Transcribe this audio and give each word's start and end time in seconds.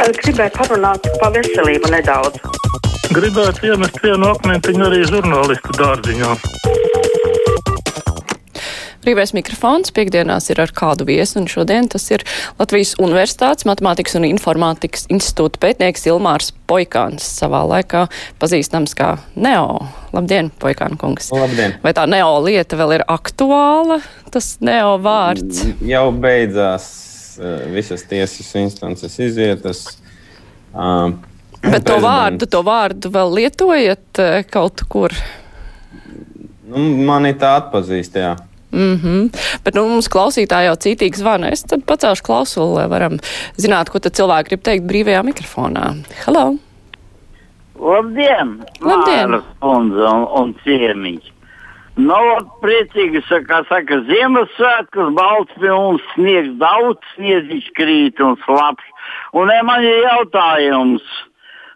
Gribēju 0.00 0.52
parunāt 0.56 1.04
par 1.20 1.34
veselību 1.34 1.90
nedaudz. 1.92 2.38
Gribētu 3.12 3.66
iemest 3.68 3.98
vienu 4.00 4.30
akmentiņu 4.30 4.84
arī 4.86 5.00
žurnālistu 5.04 5.74
dārziņā. 5.76 6.30
Brīvais 9.04 9.34
mikrofons 9.36 9.92
piekdienās 9.96 10.48
ir 10.52 10.60
ar 10.64 10.72
kādu 10.76 11.04
viesu, 11.08 11.38
un 11.40 11.48
šodien 11.52 11.88
tas 11.92 12.06
ir 12.12 12.24
Latvijas 12.60 12.94
Universitātes 13.00 13.68
Matemātikas 13.68 14.16
un 14.16 14.24
Informātikas 14.28 15.04
institūta 15.12 15.60
pētnieks 15.60 16.08
Ilmārs 16.08 16.54
Poikāns, 16.70 17.26
savā 17.40 17.60
laikā 17.68 18.06
pazīstams 18.40 18.96
kā 18.96 19.14
Neo. 19.36 19.82
Labdien, 20.16 20.48
Poikāna 20.64 20.96
kungs! 21.00 21.28
Labdien! 21.36 21.76
Vai 21.84 21.92
tā 21.96 22.08
Neo 22.08 22.38
lieta 22.46 22.80
vēl 22.80 22.96
ir 23.00 23.06
aktuāla, 23.08 24.00
tas 24.32 24.54
Neo 24.64 24.96
vārds? 25.04 25.64
Jau 25.84 26.08
beidzās 26.12 27.09
visas 27.72 28.04
tiesas 28.08 28.54
instances 28.60 29.18
izietas. 29.18 29.84
Uh, 30.74 31.12
Bet 31.60 31.84
to 31.84 31.98
vārdu, 32.00 32.46
to 32.48 32.62
vārdu 32.64 33.10
vēl 33.12 33.34
lietojat 33.36 34.20
kaut 34.52 34.84
kur? 34.88 35.12
Nu, 36.70 36.84
mani 37.04 37.34
tā 37.36 37.56
atpazīst, 37.58 38.16
jā. 38.16 38.36
Mm 38.70 38.96
-hmm. 39.02 39.40
Bet 39.64 39.74
nu, 39.74 39.88
mums 39.88 40.08
klausītāji 40.08 40.66
jau 40.66 40.74
cītīgi 40.74 41.16
zvana. 41.16 41.50
Es 41.50 41.62
tad 41.62 41.82
pacelšu 41.86 42.22
klausuli, 42.22 42.74
lai 42.74 42.88
varam 42.88 43.18
zināt, 43.56 43.90
ko 43.90 43.98
cilvēki 43.98 44.48
grib 44.48 44.62
teikt 44.62 44.84
brīvajā 44.84 45.22
mikrofonā. 45.22 45.94
Halo! 46.24 46.56
Labdien! 47.80 48.64
Labdien! 48.80 49.42
Kundze 49.60 50.04
un, 50.14 50.26
un 50.40 50.54
ciemiņš! 50.64 51.39
Nu, 52.00 52.20
priecīgi, 52.62 53.20
kā 53.48 53.58
saka, 53.68 53.98
Ziemassvētkus, 54.08 55.10
balts 55.16 55.56
pilns, 55.60 56.04
sniegs 56.14 56.54
daudz, 56.60 57.00
sniedziņš 57.16 57.66
krīt 57.76 58.22
un 58.24 58.38
slaps. 58.44 58.86
Un 59.36 59.50
ne, 59.50 59.58
man 59.66 59.84
ir 59.84 60.06
jautājums, 60.06 61.04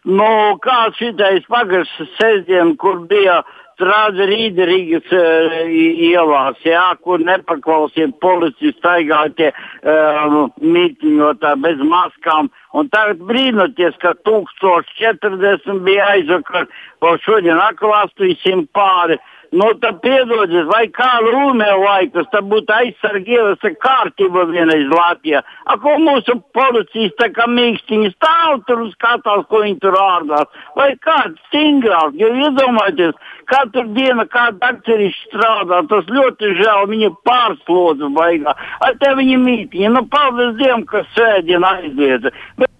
nu, 0.08 0.30
kāds 0.64 0.96
šitais 1.02 1.44
pagājušas 1.50 2.14
sestdien, 2.16 2.72
kur 2.80 3.02
bija 3.10 3.42
strāda 3.74 4.28
Rīgas 4.30 5.12
uh, 5.12 5.58
ielās, 5.68 6.62
jā, 6.64 6.86
kur 7.04 7.20
nepaklausīja 7.20 8.14
policisti 8.22 8.72
staigātie 8.78 9.50
uh, 9.50 10.40
mītiņotā 10.62 11.56
bez 11.66 11.84
maskām. 11.84 12.48
Un 12.72 12.88
tagad 12.94 13.20
brīnoties, 13.28 13.98
ka 14.00 14.14
1040 14.24 15.84
bija 15.84 16.10
aizvakar, 16.16 16.70
o 17.04 17.16
šodien 17.26 17.60
aklāstīsim 17.68 18.68
pāri. 18.72 19.20
Nu, 19.54 19.68
tad 19.78 20.00
piedodiet, 20.02 20.66
vai 20.66 20.88
kā 20.90 21.10
Rūmē 21.22 21.68
laikus, 21.78 22.26
tad 22.32 22.48
būtu 22.50 22.74
aizsargi 22.74 23.36
ievesta 23.36 23.70
kārtība 23.84 24.48
vienreiz 24.50 24.88
Latvijā. 24.90 25.44
A, 25.70 25.76
ko 25.78 25.94
mūsu 26.02 26.34
policijas 26.56 27.14
tā 27.20 27.28
kā 27.36 27.46
mīkstiņi 27.52 28.10
stāv 28.16 28.64
tur 28.66 28.82
un 28.82 28.90
skatās, 28.96 29.44
ko 29.46 29.62
viņi 29.62 29.78
tur 29.84 29.94
ārdās. 30.00 30.50
Vai 30.74 30.88
kāds 31.06 31.38
stingrāk, 31.46 32.18
jo 32.18 32.32
iedomājieties, 32.34 33.30
katru 33.52 33.86
dienu 33.94 34.26
kāda 34.34 34.72
akcerišķi 34.72 35.30
strādā, 35.30 35.84
tas 35.92 36.12
ļoti 36.18 36.54
žēl, 36.58 36.90
viņa 36.90 37.14
pārslodzu 37.30 38.10
baigā. 38.18 38.58
Ar 38.82 38.98
te 38.98 39.14
viņi 39.22 39.40
mītiņi, 39.46 39.94
nu, 39.94 40.06
paldies 40.10 40.58
Dievam, 40.58 40.82
ka 40.90 41.06
sēdiena 41.14 41.76
aizliedza. 41.78 42.34
Bet... 42.58 42.72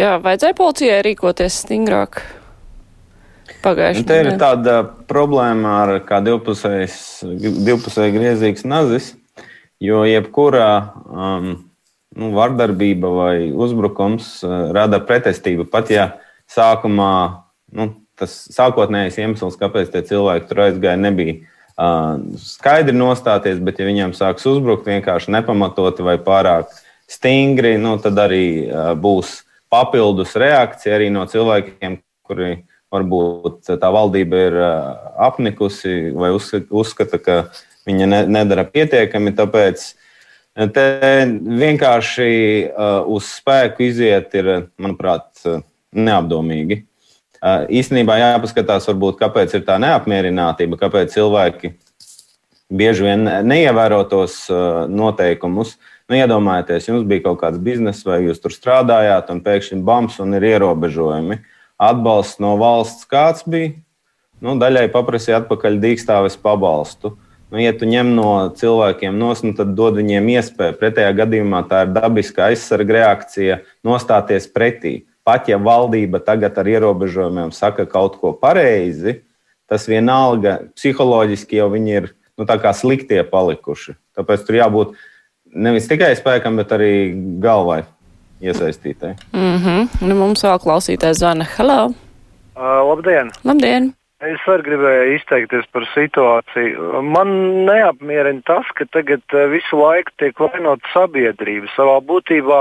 Jā, 0.00 0.16
vajadzēja 0.24 0.56
policijai 0.56 1.00
rīkoties 1.10 1.64
stingrāk. 1.66 2.24
Pagājušajā 3.60 4.04
gadā. 4.06 4.22
Nu, 4.24 4.30
ir 4.30 4.38
tāda 4.40 4.76
problēma 5.10 5.72
ar 5.82 5.90
kā 6.08 6.20
divpusēji 6.24 8.14
griezīgs 8.16 8.64
nazis, 8.68 9.12
jo 9.82 10.04
jebkura 10.08 10.68
um, 11.04 11.50
nu, 12.16 12.30
vardarbība 12.36 13.08
vai 13.14 13.34
uzbrukums 13.52 14.38
uh, 14.46 14.70
rada 14.76 15.00
pretestību. 15.04 15.68
Pat 15.72 15.92
ja 15.92 16.06
sākumā 16.50 17.12
nu, 17.76 17.90
tas 18.20 18.32
sākotnējais 18.52 19.18
iemesls, 19.20 19.58
kāpēc 19.60 19.92
tie 19.92 20.02
cilvēki 20.08 20.48
tur 20.48 20.64
aizgāja, 20.66 20.96
nebija 21.00 21.36
uh, 21.40 22.16
skaidri 22.40 22.96
nostāties, 22.96 23.60
bet 23.64 23.80
ja 23.80 23.88
viņiem 23.88 24.16
sāks 24.16 24.48
uzbrukt 24.48 24.88
vienkārši 24.88 25.36
nepamatoti 25.36 26.04
vai 26.06 26.16
pārāk 26.20 26.72
stingri, 27.10 27.76
nu, 27.80 27.96
tad 28.02 28.18
arī 28.24 28.44
uh, 28.66 28.92
būs 28.96 29.42
papildus 29.70 30.32
reakcija 30.40 30.96
arī 30.96 31.12
no 31.14 31.28
cilvēkiem, 31.30 32.00
kuri 32.26 32.64
varbūt 32.90 33.70
tā 33.80 33.90
valdība 33.94 34.44
ir 34.48 34.58
apnikusi 35.20 36.10
vai 36.16 36.32
uzskata, 36.34 37.20
ka 37.22 37.40
viņa 37.88 38.26
nedara 38.28 38.66
pietiekami. 38.68 39.34
Tāpēc 39.38 39.84
te 40.74 40.86
vienkārši 41.62 42.30
uz 43.10 43.34
spēku 43.38 43.86
iziet 43.86 44.34
ir, 44.38 44.50
manuprāt, 44.80 45.28
neapdomīgi. 45.94 46.82
Īstenībā 47.80 48.18
jāpaskatās, 48.20 48.88
varbūt, 48.90 49.20
kāpēc 49.22 49.54
ir 49.56 49.62
tā 49.68 49.78
neapmierinātība, 49.80 50.76
kāpēc 50.82 51.14
cilvēki 51.14 51.72
bieži 52.70 53.06
vien 53.06 53.24
neievēro 53.48 54.02
tos 54.10 54.42
noteikumus. 54.90 55.78
Nu, 56.10 56.18
iedomājieties, 56.18 56.90
jums 56.90 57.06
bija 57.08 57.28
kaut 57.28 57.38
kāds 57.40 57.62
bizness, 57.62 58.02
vai 58.04 58.18
jūs 58.26 58.42
tur 58.42 58.52
strādājāt, 58.52 59.30
un 59.30 59.40
pēkšņi 59.46 59.78
bams 59.86 60.18
un 60.20 60.34
ir 60.36 60.46
ierobežojumi. 60.50 61.38
Uh, 61.38 61.56
atbalsts 61.80 62.40
no 62.42 62.54
valsts 62.60 63.08
kāds 63.08 63.46
bija. 63.48 63.74
Nu, 64.40 64.54
daļai 64.60 64.86
paprasīja 64.92 65.42
atpakaļ 65.42 65.80
dīkstāves 65.82 66.38
pabalstu. 66.40 67.14
Nu, 67.50 67.58
ja 67.60 67.72
tu 67.76 67.88
ņem 67.88 68.12
no 68.14 68.30
cilvēkiem 68.56 69.16
nos, 69.18 69.42
nu, 69.44 69.52
tad 69.58 69.74
dod 69.76 69.98
viņiem 69.98 70.28
iespēju. 70.36 70.78
Pretējā 70.80 71.10
gadījumā 71.18 71.64
tā 71.68 71.84
ir 71.84 71.92
dabiska 71.96 72.46
aizsarga 72.48 73.00
reakcija 73.00 73.60
stāties 74.00 74.46
pretī. 74.48 75.00
Pat 75.26 75.50
ja 75.50 75.58
valdība 75.60 76.22
tagad 76.24 76.56
ar 76.58 76.70
ierobežojumiem 76.70 77.52
saka 77.52 77.84
kaut 77.90 78.16
ko 78.22 78.32
pareizi, 78.32 79.20
tas 79.68 79.84
vienalga 79.90 80.60
psiholoģiski 80.78 81.60
jau 81.60 81.68
viņi 81.74 81.96
ir 81.98 82.08
nu, 82.40 82.46
sliktie 82.72 83.20
palikuši. 83.28 83.98
Tāpēc 84.16 84.46
tur 84.46 84.56
jābūt 84.56 84.96
nevis 85.52 85.90
tikai 85.90 86.14
spēkam, 86.16 86.56
bet 86.56 86.72
arī 86.72 86.92
galvai 87.42 87.82
iesaistītai. 88.40 89.14
Mm 89.32 89.56
-hmm. 89.56 89.88
nu, 90.08 90.14
mums 90.14 90.44
vēl 90.44 90.58
klausītājs 90.64 91.22
zvana. 91.22 91.46
Hello! 91.56 91.80
Uh, 92.56 92.80
labdien! 92.88 93.30
Labdien! 93.44 93.92
Es 94.20 94.42
arī 94.52 94.66
gribēju 94.66 95.14
izteikties 95.16 95.66
par 95.72 95.86
situāciju. 95.94 97.00
Man 97.02 97.30
neapmierina 97.64 98.42
tas, 98.44 98.68
ka 98.76 98.84
tagad 98.92 99.22
visu 99.48 99.78
laiku 99.80 100.12
tiek 100.20 100.42
vainota 100.42 100.84
sabiedrība. 100.92 101.70
Savā 101.72 101.94
būtībā 102.04 102.58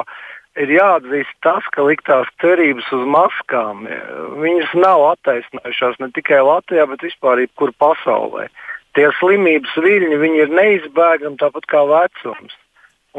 ir 0.56 0.72
jāatzīst 0.72 1.36
tas, 1.44 1.68
ka 1.76 1.84
liktās 1.84 2.32
cerības 2.40 2.88
uz 2.96 3.04
maskām 3.04 3.84
viņas 4.40 4.72
nav 4.80 5.04
attaisnojušās 5.10 6.00
ne 6.00 6.10
tikai 6.16 6.40
Latvijā, 6.48 6.88
bet 6.88 7.04
vispār 7.04 7.44
jebkur 7.44 7.76
pasaulē. 7.76 8.48
Tie 8.96 9.12
slimības 9.20 9.76
viļņi 9.84 10.40
ir 10.40 10.56
neizbēgami 10.56 11.44
tāpat 11.44 11.68
kā 11.68 11.84
vecums. 11.92 12.56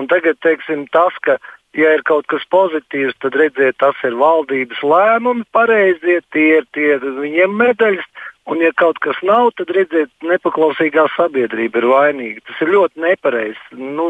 Un 0.01 0.09
tagad 0.09 0.41
teiksim, 0.41 0.87
tas, 0.97 1.13
ka 1.21 1.37
ja 1.79 1.93
ir 1.95 2.03
kaut 2.07 2.27
kas 2.31 2.43
pozitīvs, 2.51 3.17
tad 3.23 3.37
redziet, 3.39 3.79
tas 3.83 3.99
ir 4.07 4.17
valdības 4.19 4.83
lēmumi, 4.83 5.47
pareizie, 5.55 6.21
tie 6.35 6.61
ir 6.61 6.67
tie, 6.75 6.97
viņiem 6.99 7.57
medaļas. 7.63 8.11
Un, 8.51 8.59
ja 8.65 8.73
kaut 8.75 8.99
kas 9.05 9.19
nav, 9.23 9.53
tad 9.59 9.71
redziet, 9.77 10.11
nepaklausīgā 10.27 11.05
sabiedrība 11.15 11.83
ir 11.83 11.87
vainīga. 11.87 12.43
Tas 12.49 12.65
ir 12.65 12.73
ļoti 12.75 13.05
nepareizs 13.05 13.61
nu, 13.79 14.07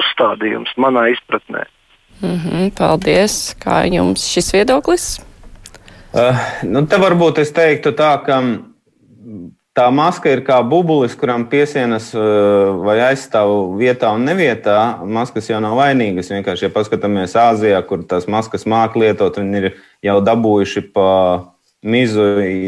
uzstādījums 0.00 0.72
manā 0.80 1.06
izpratnē. 1.12 1.66
Mm 2.22 2.38
-hmm, 2.40 2.70
paldies. 2.78 3.54
Kā 3.62 3.84
jums 3.92 4.24
šis 4.32 4.52
viedoklis? 4.54 5.20
Uh, 6.16 6.38
nu, 6.64 6.86
te 6.86 6.96
varbūt 6.96 7.38
es 7.38 7.52
teiktu 7.52 7.92
tā, 7.92 8.16
ka 8.24 8.40
tā 9.76 9.86
maska 9.92 10.32
ir 10.32 10.40
kā 10.46 10.56
bubulis, 10.64 11.14
kuram 11.18 11.44
piesienas 11.50 12.08
uh, 12.16 12.72
vai 12.84 12.96
aizstāv 13.10 13.76
vietā 13.76 14.12
un 14.16 14.24
nevietā. 14.24 14.78
Maskas 15.04 15.50
jau 15.50 15.60
nav 15.62 15.76
vainīgas. 15.78 16.32
Vienkārši, 16.32 16.66
ja 16.66 16.72
paskatāmies 16.72 17.36
Āzijā, 17.40 17.82
kur 17.88 18.06
tās 18.08 18.28
maskas 18.30 18.64
māca 18.68 18.98
lietot, 19.02 19.36
viņi 19.40 19.60
ir 19.60 19.68
jau 20.06 20.16
dabūjuši 20.24 20.86
pa 20.96 21.10
mizu 21.86 22.24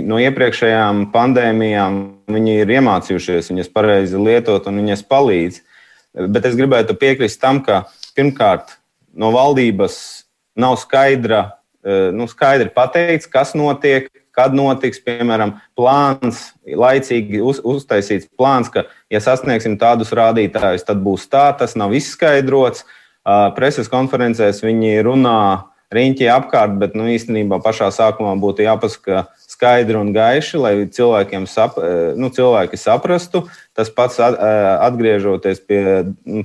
no 0.06 0.20
iepriekšējām 0.20 1.08
pandēmijām. 1.14 1.98
Viņi 2.28 2.58
ir 2.62 2.74
iemācījušies 2.76 3.48
viņas 3.54 3.72
pareizi 3.72 4.20
lietot 4.20 4.68
un 4.68 4.82
viņas 4.82 5.06
palīdz. 5.08 5.62
Bet 6.28 6.44
es 6.50 6.58
gribētu 6.58 6.96
piekrist 6.98 7.40
tam, 7.40 7.62
ka 7.64 7.86
pirmkārt 8.18 8.76
no 9.16 9.32
valdības 9.32 9.96
nav 10.58 10.76
skaidra, 10.82 11.46
uh, 11.80 12.10
nu, 12.12 12.28
skaidri 12.28 12.68
pateikts, 12.74 13.30
kas 13.32 13.56
notiek, 13.56 14.12
kad 14.38 14.54
notiks, 14.54 15.00
piemēram, 15.02 15.56
plāns, 15.78 16.52
laicīgi 16.62 17.42
uz, 17.42 17.58
uztaisīts 17.66 18.30
plāns, 18.38 18.70
ka, 18.70 18.86
ja 19.10 19.20
sasniegsim 19.22 19.74
tādus 19.80 20.14
rādītājus, 20.14 20.86
tad 20.86 21.02
būs 21.02 21.26
tā, 21.32 21.48
tas 21.58 21.74
nav 21.78 21.96
izskaidrots. 21.98 22.86
Preses 23.58 23.90
konferencēs 23.90 24.62
viņi 24.62 25.02
runā 25.04 25.40
riņķī 25.92 26.28
apkārt, 26.30 26.78
bet 26.80 26.94
nu, 26.96 27.08
īstenībā 27.10 27.58
pašā 27.64 27.90
sākumā 27.92 28.36
būtu 28.40 28.64
jāpasaka 28.64 29.26
skaidri 29.48 29.98
un 29.98 30.12
gaiši, 30.14 30.58
lai 30.60 30.72
cilvēkiem 30.92 31.46
sap, 31.48 31.76
nu, 32.16 32.30
cilvēki 32.32 32.78
saprastu. 32.80 33.46
Tas 33.76 33.90
pats 33.92 34.20
atgriežoties 34.20 35.64
pie 35.64 35.82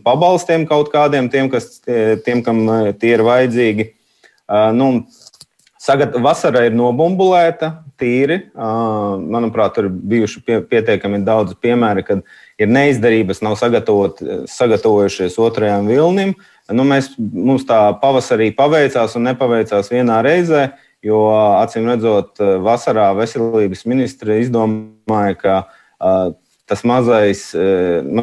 pabalstiem 0.03 0.65
kaut 0.67 0.91
kādiem, 0.95 1.27
tiem, 1.31 1.51
kas, 1.51 1.77
tiem 2.25 2.43
kam 2.43 2.65
tie 2.99 3.17
ir 3.17 3.27
vajadzīgi 3.27 3.91
Nu, 4.73 5.05
Sagat, 5.83 6.13
vasara 6.23 6.61
ir 6.63 6.75
nobumbulēta, 6.79 7.82
tīri. 7.99 8.39
Manuprāt, 8.55 9.75
tur 9.77 9.89
bijuši 9.89 10.41
pie, 10.45 10.59
pietiekami 10.69 11.21
daudz 11.25 11.55
piemēri, 11.63 12.03
kad 12.07 12.23
ir 12.61 12.71
neizdarības, 12.71 13.43
nav 13.45 13.57
sagatavojušies 13.59 15.37
otrajam 15.41 15.89
vilnim. 15.91 16.35
Nu, 16.71 16.85
mēs, 16.87 17.11
mums 17.17 17.65
tā 17.67 17.79
pavasarī 18.01 18.51
paveicās 18.55 19.17
un 19.19 19.27
nepaveicās 19.27 19.91
vienā 19.91 20.21
reizē, 20.25 20.69
jo 21.03 21.25
acīm 21.59 21.89
redzot, 21.91 22.39
vasarā 22.63 23.09
veselības 23.17 23.83
ministri 23.89 24.39
izdomāja, 24.45 25.35
ka 25.41 25.57
tas 26.65 26.83
mazais, 26.87 27.49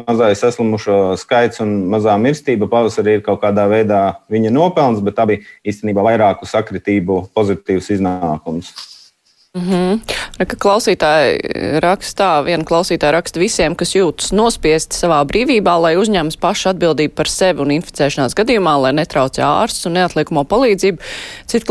mazais 0.07 0.41
saslimušo 0.41 1.15
skaits 1.21 1.61
un 1.61 1.75
mazā 1.93 2.15
mirstība 2.17 2.67
pavasarī 2.71 3.19
ir 3.19 3.25
kaut 3.25 3.43
kādā 3.43 3.67
veidā 3.69 4.01
viņa 4.33 4.53
nopelns, 4.53 5.03
bet 5.05 5.15
tā 5.19 5.27
bija 5.29 5.45
īstenībā 5.67 6.01
vairāku 6.09 6.49
sakritību 6.49 7.27
pozitīvs 7.37 7.91
iznākums. 7.97 8.73
Mm 9.57 9.63
-hmm. 9.67 9.99
Ka 10.47 10.55
klausītāji 10.55 11.39
rakstā, 11.83 12.43
viena 12.45 12.63
klausītāja 12.63 13.11
raksta 13.11 13.39
visiem, 13.39 13.75
kas 13.75 13.91
jūtas 13.95 14.31
nospiesti 14.31 14.95
savā 14.95 15.17
brīvībā, 15.27 15.73
lai 15.81 15.97
uzņemas 15.99 16.37
pašu 16.39 16.69
atbildību 16.69 17.13
par 17.15 17.27
sevi 17.27 17.59
un 17.59 17.73
inficēšanās 17.75 18.35
gadījumā, 18.39 18.77
lai 18.81 18.93
netraucē 18.93 19.43
ārstus 19.43 19.85
un 19.85 19.93
neatliekamo 19.99 20.43
palīdzību. 20.43 20.97
Cits 21.45 21.65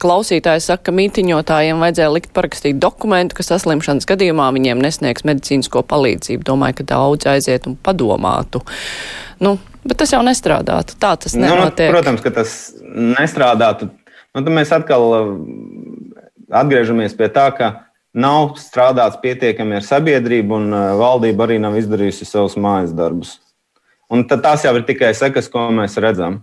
klausītājs 0.00 0.70
saka, 0.70 0.82
ka 0.82 0.92
mītiņotājiem 0.92 1.84
vajadzēja 1.84 2.12
likt 2.12 2.32
parakstīt 2.32 2.80
dokumentu, 2.80 3.34
ka 3.36 3.42
saslimšanas 3.42 4.06
gadījumā 4.06 4.48
viņiem 4.56 4.80
nesniegs 4.80 5.24
medicīnisko 5.24 5.82
palīdzību. 5.82 6.42
Domāju, 6.44 6.74
ka 6.74 6.84
daudz 6.94 7.26
aiziet 7.26 7.66
un 7.66 7.76
padomātu. 7.76 8.64
Nu, 9.40 9.58
bet 9.84 9.98
tas 9.98 10.12
jau 10.12 10.22
nestrādātu. 10.22 10.96
Tā 10.98 11.16
tas 11.16 11.34
nenotiek. 11.34 11.92
Nu, 11.92 11.98
protams, 11.98 12.20
ka 12.20 12.30
tas 12.30 12.74
nestrādātu. 12.96 13.90
Nu, 14.34 14.40
tad 14.40 14.52
mēs 14.54 14.72
atkal 14.72 15.36
atgriežamies 16.50 17.14
pie 17.16 17.28
tā, 17.32 17.48
ka 17.56 17.70
nav 18.14 18.56
strādāts 18.58 19.20
pietiekami 19.22 19.78
ar 19.78 19.86
sabiedrību, 19.86 20.56
un 20.58 20.74
uh, 20.74 20.86
valdība 20.98 21.46
arī 21.46 21.60
nav 21.62 21.78
izdarījusi 21.78 22.26
savus 22.28 22.58
mājas 22.58 22.94
darbus. 22.96 23.38
Un 24.10 24.24
tās 24.26 24.64
jau 24.66 24.74
ir 24.74 24.86
tikai 24.88 25.12
sekas, 25.14 25.48
ko 25.50 25.68
mēs 25.74 25.94
redzam. 26.02 26.42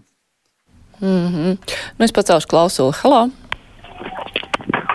Mm 1.02 1.28
-hmm. 1.28 1.58
nu, 1.98 2.06
es 2.06 2.12
pacelšu 2.12 2.48
klausuli. 2.48 2.94
Halo! 3.04 3.30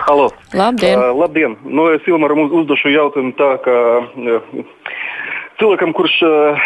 Halo. 0.07 0.29
Labdien! 0.53 0.99
Uh, 0.99 1.19
labdien! 1.19 1.57
Nu, 1.63 1.87
es 1.93 2.01
Ilmaram 2.07 2.39
uzdošu 2.51 2.89
jautājumu 2.89 3.31
tā, 3.37 3.57
ka 3.63 3.71
uh, 4.01 4.41
cilvēkam, 5.59 5.93
kurš 5.93 6.21
uh, 6.21 6.57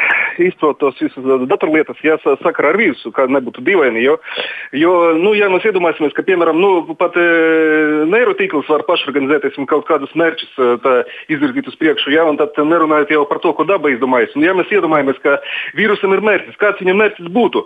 izprot 0.43 0.79
tos 0.81 0.97
visus 1.01 1.25
datorlietas, 1.49 1.99
jāsaka 2.05 2.65
ar 2.69 2.77
vīrusu, 2.79 3.11
kā 3.15 3.27
nebūtu 3.31 3.63
dīvaini. 3.65 4.03
Jo, 4.03 4.17
jo 4.75 4.93
nu, 5.17 5.33
ja 5.37 5.49
mēs 5.51 5.67
iedomāsimies, 5.69 6.15
ka, 6.15 6.25
piemēram, 6.27 6.59
nu, 6.61 6.95
pat 6.99 7.17
e, 7.19 7.25
neirotīkls 8.11 8.69
var 8.71 8.85
pašorganizēties 8.87 9.57
un 9.61 9.69
kaut 9.69 9.87
kādus 9.89 10.13
mērķus 10.17 10.57
tā, 10.83 10.95
izvirzīt 11.33 11.69
uz 11.71 11.77
priekšu, 11.79 12.13
ja, 12.15 12.25
un 12.29 12.39
tad 12.39 12.57
nerunājot 12.57 13.13
jau 13.15 13.23
par 13.29 13.41
to, 13.43 13.53
ko 13.57 13.67
daba 13.67 13.91
izdomājas. 13.93 14.35
Un, 14.37 14.45
ja 14.47 14.55
mēs 14.57 14.71
iedomājamies, 14.73 15.19
ka 15.23 15.37
vīrusam 15.77 16.15
ir 16.15 16.23
mērķis, 16.25 16.59
kāds 16.61 16.83
viņam 16.83 17.01
mērķis 17.03 17.31
būtu, 17.33 17.63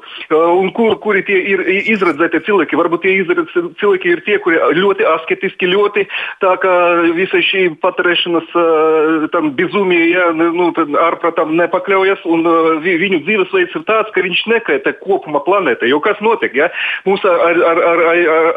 un 0.62 0.72
kur, 0.78 0.96
kuri 1.04 1.26
tie 1.28 1.40
ir 1.54 1.66
izredzētie 1.94 2.44
cilvēki, 2.48 2.80
varbūt 2.80 3.06
tie 3.06 3.18
izredzētie 3.22 3.76
cilvēki 3.82 4.16
ir 4.16 4.24
tie, 4.28 4.38
kuri 4.44 4.60
ļoti 4.78 5.08
asketiski, 5.16 5.70
ļoti 5.72 6.08
tā 6.44 6.56
kā 6.62 6.74
visa 7.18 7.42
šī 7.46 7.68
patērēšanas 7.82 8.56
tam 9.34 9.52
bizumija, 9.58 10.08
ja, 10.12 10.28
nu, 10.36 10.70
ārprātām 11.06 11.56
nepakļaujas. 11.60 12.24
Un, 12.32 12.46
viņu 12.84 13.22
dzīvesveids 13.26 13.76
ir 13.78 13.86
tāds, 13.88 14.12
ka 14.16 14.24
viņš 14.26 14.44
nekaitē 14.52 14.94
kopumā 15.02 15.42
planētai. 15.46 15.90
Jo 15.92 16.02
kas 16.04 16.20
notiek? 16.24 16.54
Ja? 16.58 16.70
Mums 17.08 17.24
ar, 17.28 17.60
ar, 17.70 17.82
ar, 17.92 18.04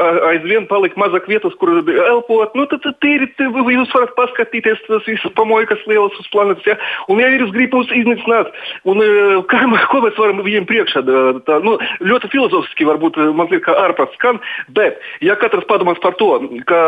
ar, 0.07 0.21
aizvien 0.33 0.69
palika 0.71 1.01
mazāk 1.01 1.29
vietas, 1.31 1.57
kur 1.61 1.73
elpot. 1.81 2.55
Nu, 2.59 2.67
tad, 2.71 2.85
tad 2.87 2.99
tīri, 3.05 3.31
jūs 3.39 3.95
varat 3.95 4.15
paskatīties 4.19 4.83
tas 4.89 5.09
visas 5.09 5.35
pamojas 5.39 5.85
lielas 5.91 6.17
uz 6.21 6.31
planētas. 6.35 6.69
Ja? 6.69 6.79
Un 7.13 7.23
ja 7.23 7.31
vīrus 7.33 7.53
grib 7.55 7.75
mūs 7.75 7.93
iznīcināt, 7.95 8.53
un 8.89 9.03
kā, 9.51 9.65
ko 9.93 10.05
mēs 10.05 10.19
varam 10.21 10.43
viņiem 10.45 10.69
priekšā? 10.71 11.05
Tā, 11.49 11.61
nu, 11.65 11.77
ļoti 12.05 12.33
filozofiski 12.33 12.89
varbūt 12.89 13.21
man 13.35 13.51
liekas, 13.51 13.65
ka 13.65 13.79
ārprāts 13.87 14.19
skan, 14.19 14.41
bet 14.77 15.01
ja 15.25 15.39
katrs 15.41 15.67
padomās 15.71 16.01
par 16.03 16.17
to, 16.21 16.37
ka 16.69 16.83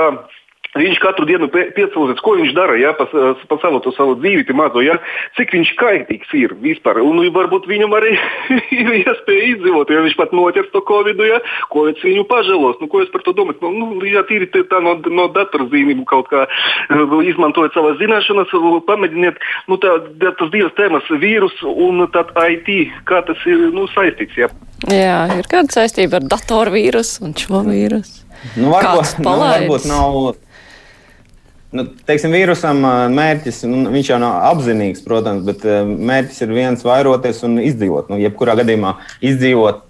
Viņš 0.77 0.99
katru 1.01 1.25
dienu 1.29 1.49
piecēlās, 1.53 2.21
ko 2.25 2.35
viņš 2.37 2.53
dara, 2.57 2.77
ja, 2.81 2.93
pa, 2.97 3.07
pa 3.49 3.59
savu, 3.63 3.81
savu 3.97 4.17
dzīvi, 4.21 4.45
mazo, 4.57 4.83
ja, 4.85 4.99
cik 5.39 5.55
viņš 5.55 5.73
kaitīgs 5.79 6.35
ir 6.37 6.53
vispār. 6.61 7.01
Un 7.05 7.23
varbūt 7.33 7.69
viņam 7.71 7.95
arī 7.97 8.17
ir 8.81 8.93
iespēja 8.99 9.53
izdzīvot, 9.55 9.93
ja 9.93 10.03
viņš 10.05 10.19
pat 10.19 10.35
noķers 10.37 10.73
to 10.75 10.83
covid, 10.89 11.23
ja, 11.25 11.41
ko 11.73 11.87
viņš 11.89 12.05
viņu 12.09 12.27
pažēlos. 12.29 12.77
Nu, 12.83 12.91
ko 12.93 13.03
jūs 13.03 13.13
par 13.15 13.25
to 13.25 13.37
domājat? 13.37 13.65
Nu, 13.65 13.93
nu, 13.97 14.05
ja 14.11 14.25
tīri 14.29 14.51
tā 14.53 14.83
no, 14.85 14.97
no 15.09 15.29
datorzīmību 15.37 16.05
kaut 16.11 16.29
kā 16.33 16.45
izmantojot 17.31 17.77
savas 17.77 17.97
zināšanas, 18.03 18.53
pamēģiniet, 18.89 19.41
nu, 19.71 19.81
tā, 19.81 19.97
tas 20.27 20.53
divas 20.53 20.77
tēmas- 20.77 21.09
vīrus 21.25 21.57
un 21.63 22.05
tad 22.13 22.35
IT, 22.37 22.93
kā 23.09 23.23
tas 23.27 23.41
ir 23.49 23.71
nu, 23.73 23.89
saistīts. 23.95 24.37
Ja. 24.37 24.53
Jā, 24.93 25.39
ir 25.39 25.49
kāda 25.49 25.73
saistība 25.73 26.21
ar 26.21 26.29
datorvīrusu 26.29 27.25
un 27.25 27.35
šo 27.39 27.65
vīrusu? 27.65 28.26
Nu, 28.57 28.73
varbūt, 28.73 29.23
nu, 29.23 29.39
varbūt 29.43 29.89
nav 29.91 30.19
Nu, 31.75 31.83
teiksim, 32.09 32.33
vīrusam 32.33 32.79
mērķis, 33.13 33.65
nu, 33.69 33.91
viņš 33.93 34.11
jau 34.13 34.19
nav 34.23 34.37
apzinīgs, 34.53 35.03
protams, 35.05 35.43
bet 35.45 35.65
mērķis 35.67 36.45
ir 36.47 36.55
viens- 36.55 36.85
vairoties 36.87 37.43
un 37.45 37.59
izdzīvot. 37.61 38.09
Nu, 38.09 38.21
jebkurā 38.23 38.55
gadījumā 38.61 38.95
izdzīvot 39.21 39.83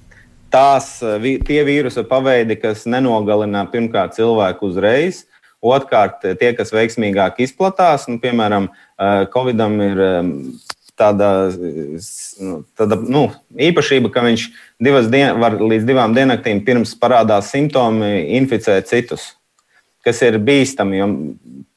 tās, 0.50 0.88
tie 1.20 1.60
vīrusa 1.68 2.06
paveidi, 2.08 2.56
kas 2.60 2.86
nenogalina 2.86 3.66
pirmkārt 3.70 4.16
cilvēku 4.16 4.70
uzreiz. 4.70 5.24
Otrkārt, 5.62 6.24
tie, 6.40 6.52
kas 6.56 6.72
veiksmīgāk 6.74 7.38
izplatās, 7.44 8.08
nu, 8.08 8.18
piemēram, 8.22 8.68
Covidam 9.32 9.80
ir 9.80 10.02
tāda, 10.98 11.30
nu, 12.40 12.60
tāda 12.78 12.98
nu, 13.02 13.26
īpašība, 13.68 14.10
ka 14.12 14.24
viņš 14.24 14.48
divas 14.82 15.10
dien, 15.12 15.36
var 15.40 15.58
līdz 15.60 15.86
divām 15.88 16.16
diennaktīm 16.16 16.62
pirms 16.66 16.96
parādās 17.00 17.52
simptomi 17.52 18.36
inficēt 18.38 18.88
citus, 18.90 19.34
kas 20.06 20.22
ir 20.26 20.40
bīstami. 20.42 21.02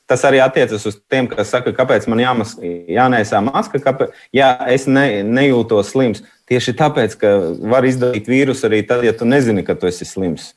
Tas 0.10 0.24
arī 0.26 0.40
attiecas 0.42 0.88
uz 0.90 0.96
tiem, 1.12 1.28
kas 1.30 1.52
saka, 1.54 1.74
kāpēc 1.76 2.08
man 2.10 2.24
jāmas, 2.24 2.56
jānēsā 2.90 3.44
maska, 3.46 3.82
kāpēc, 3.84 4.16
ja 4.34 4.56
es 4.72 4.88
ne, 4.90 5.22
nejūtos 5.22 5.92
slims. 5.94 6.24
Tieši 6.50 6.74
tāpēc, 6.80 7.14
ka 7.22 7.36
var 7.70 7.86
izdarīt 7.86 8.30
vīrusu 8.30 8.66
arī 8.66 8.82
tad, 8.90 9.06
ja 9.06 9.14
tu 9.14 9.28
nezini, 9.30 9.62
ka 9.68 9.78
tu 9.78 9.92
esi 9.92 10.08
slims. 10.10 10.56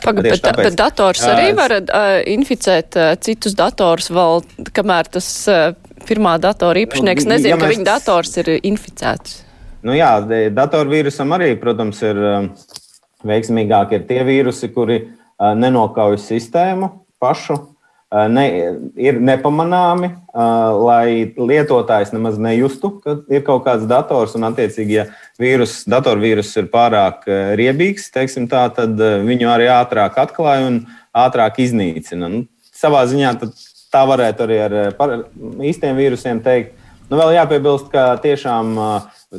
Pagaid, 0.00 0.30
bet, 0.30 0.40
tāpēc, 0.40 0.70
bet 0.70 0.78
dators 0.78 1.20
arī 1.28 1.50
var 1.56 1.74
uh, 1.76 2.06
inficēt 2.32 2.96
uh, 2.96 3.10
citus 3.20 3.52
datorus 3.58 4.08
vēl, 4.08 4.40
kamēr 4.72 5.10
tas 5.18 5.28
uh, 5.52 5.74
pirmā 6.08 6.36
datora 6.42 6.82
īpašnieks 6.84 7.28
nezina, 7.28 7.54
ja 7.54 7.60
mēs... 7.60 7.64
ka 7.64 7.72
viņa 7.74 7.88
dators 7.88 8.34
ir 8.40 8.52
inficēts. 8.58 9.42
Nu 9.86 9.94
jā, 9.94 10.10
datorvīrusam 10.56 11.36
arī, 11.36 11.52
protams, 11.60 12.00
ir 12.02 12.18
um, 12.18 12.52
veiksmīgāk 13.28 13.94
ir 13.94 14.06
tie 14.08 14.24
vīrusi, 14.26 14.72
kuri 14.74 15.02
uh, 15.04 15.52
nenokauj 15.54 16.18
sistēmu 16.24 16.90
pašu 17.22 17.60
ne, 18.08 18.44
ir 18.96 19.18
nepamanāmi, 19.20 20.10
lai 20.32 21.28
lietotājs 21.36 22.14
nemaz 22.14 22.38
nejustu, 22.40 22.94
ka 23.04 23.18
ir 23.32 23.44
kaut 23.46 23.66
kāds 23.66 23.84
dators. 23.90 24.34
Un, 24.38 24.46
attiecīgi, 24.48 24.96
ja 24.96 25.06
vīrus, 25.40 25.82
datorvīrus 25.90 26.54
ir 26.60 26.70
pārāk 26.72 27.26
riebīgs, 27.58 28.08
tā, 28.14 28.64
tad 28.74 28.96
viņu 29.28 29.50
arī 29.52 29.68
ātrāk 29.72 30.16
atklāja 30.24 30.70
un 30.70 30.80
ātrāk 31.12 31.60
iznīcina. 31.64 32.30
Nu, 32.32 32.46
savā 32.72 33.04
ziņā 33.10 33.34
tā 33.92 34.04
varētu 34.08 34.44
arī 34.46 34.58
ar 34.64 34.76
par, 34.98 35.14
īstiem 35.64 35.98
vīrusiem 35.98 36.42
teikt. 36.44 36.76
Nu, 37.08 37.16
vēl 37.16 37.38
jāpiebilst, 37.38 37.86
ka 37.88 38.18
tiešām 38.20 38.74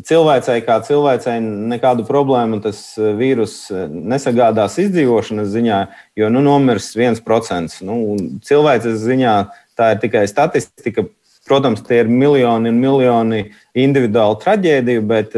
cilvēcei 0.06 0.63
kā 0.65 0.79
cilvēcei 0.86 1.36
nekādu 1.70 2.06
problēmu 2.08 2.58
tas 2.63 2.79
vīrus 2.98 3.68
nesagādās 3.89 4.79
izdzīvošanas 4.82 5.51
ziņā, 5.53 5.79
jo 6.18 6.32
nu, 6.34 6.41
nomirs 6.46 6.89
viens 6.98 7.22
procents. 7.22 7.77
Nu, 7.86 8.18
cilvēces 8.46 8.98
ziņā 9.06 9.36
tā 9.77 9.94
ir 9.94 10.01
tikai 10.01 10.25
statistika. 10.29 11.06
Protams, 11.50 11.82
tie 11.86 12.03
ir 12.03 12.10
miljoni 12.10 12.70
un 12.70 12.82
miljoni 12.82 13.44
individuālu 13.77 14.38
traģēdiju, 14.41 15.06
bet 15.10 15.38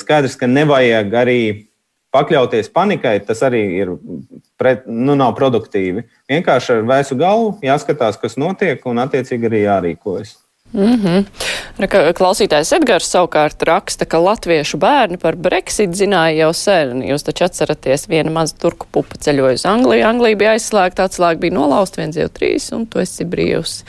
skaidrs, 0.00 0.36
ka 0.40 0.48
nevajag 0.48 1.16
arī 1.20 1.40
pakļauties 2.14 2.70
panikai, 2.72 3.18
tas 3.24 3.42
arī 3.46 3.62
ir 3.82 3.94
pret, 4.60 4.86
nu, 4.86 5.14
nav 5.18 5.34
produktīvi. 5.38 6.06
Vienkārši 6.30 6.78
ar 6.78 6.84
vēsu 6.88 7.18
galvu 7.20 7.56
jāskatās, 7.64 8.20
kas 8.20 8.38
notiek, 8.40 8.84
un 8.88 9.02
attiecīgi 9.04 9.50
arī 9.50 9.64
jārīkojas. 9.66 10.36
Mm 10.72 11.00
-hmm. 11.00 11.24
Klausītājs 12.14 12.74
Edgars 12.76 13.08
savukārt 13.08 13.62
raksta, 13.62 14.04
ka 14.04 14.18
latviešu 14.18 14.76
bērni 14.76 15.16
par 15.16 15.36
Brexit 15.36 15.90
zināja 15.90 16.36
jau 16.36 16.52
sen. 16.52 17.02
Jūs 17.02 17.24
taču 17.24 17.44
atceraties, 17.44 18.08
viena 18.08 18.30
maza 18.30 18.54
turku 18.58 18.86
pupa 18.92 19.16
ceļoja 19.16 19.54
uz 19.54 19.66
Angliju. 19.66 20.06
Anglija 20.06 20.36
bija 20.36 20.50
aizslēgta, 20.50 21.04
atslēga 21.04 21.40
bija 21.40 21.54
nolausta 21.54 22.02
123, 22.02 22.72
un 22.72 22.86
tu 22.86 22.98
esi 22.98 23.24
brīvs. 23.24 23.84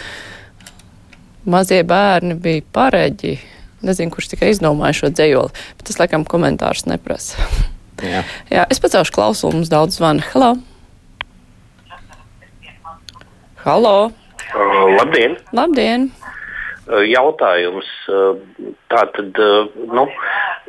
Mazie 1.46 1.84
bērni 1.84 2.34
bija 2.34 2.62
pareģi. 2.72 3.40
Nezinu, 3.82 4.12
kurš 4.12 4.28
tikai 4.28 4.50
izdomāja 4.50 4.94
šo 4.94 5.10
dzējoli, 5.10 5.50
bet 5.78 5.88
tas, 5.88 6.00
laikam, 6.00 6.26
komentārus 6.26 6.86
neprasa. 6.86 7.36
Jā. 8.06 8.24
Jā, 8.48 8.66
es 8.72 8.80
pacelšu 8.80 9.14
klausulu, 9.16 9.60
mums 9.60 9.72
daudz 9.72 10.00
zvana. 10.00 10.24
Halo! 10.32 10.54
Halo! 13.66 13.96
Uh, 14.56 14.86
labdien! 14.96 15.36
Labdien! 15.54 16.08
Uh, 16.88 17.04
jautājums. 17.04 17.90
Uh, 18.08 18.40
tātad, 18.92 19.36
uh, 19.36 19.68
nu, 19.92 20.08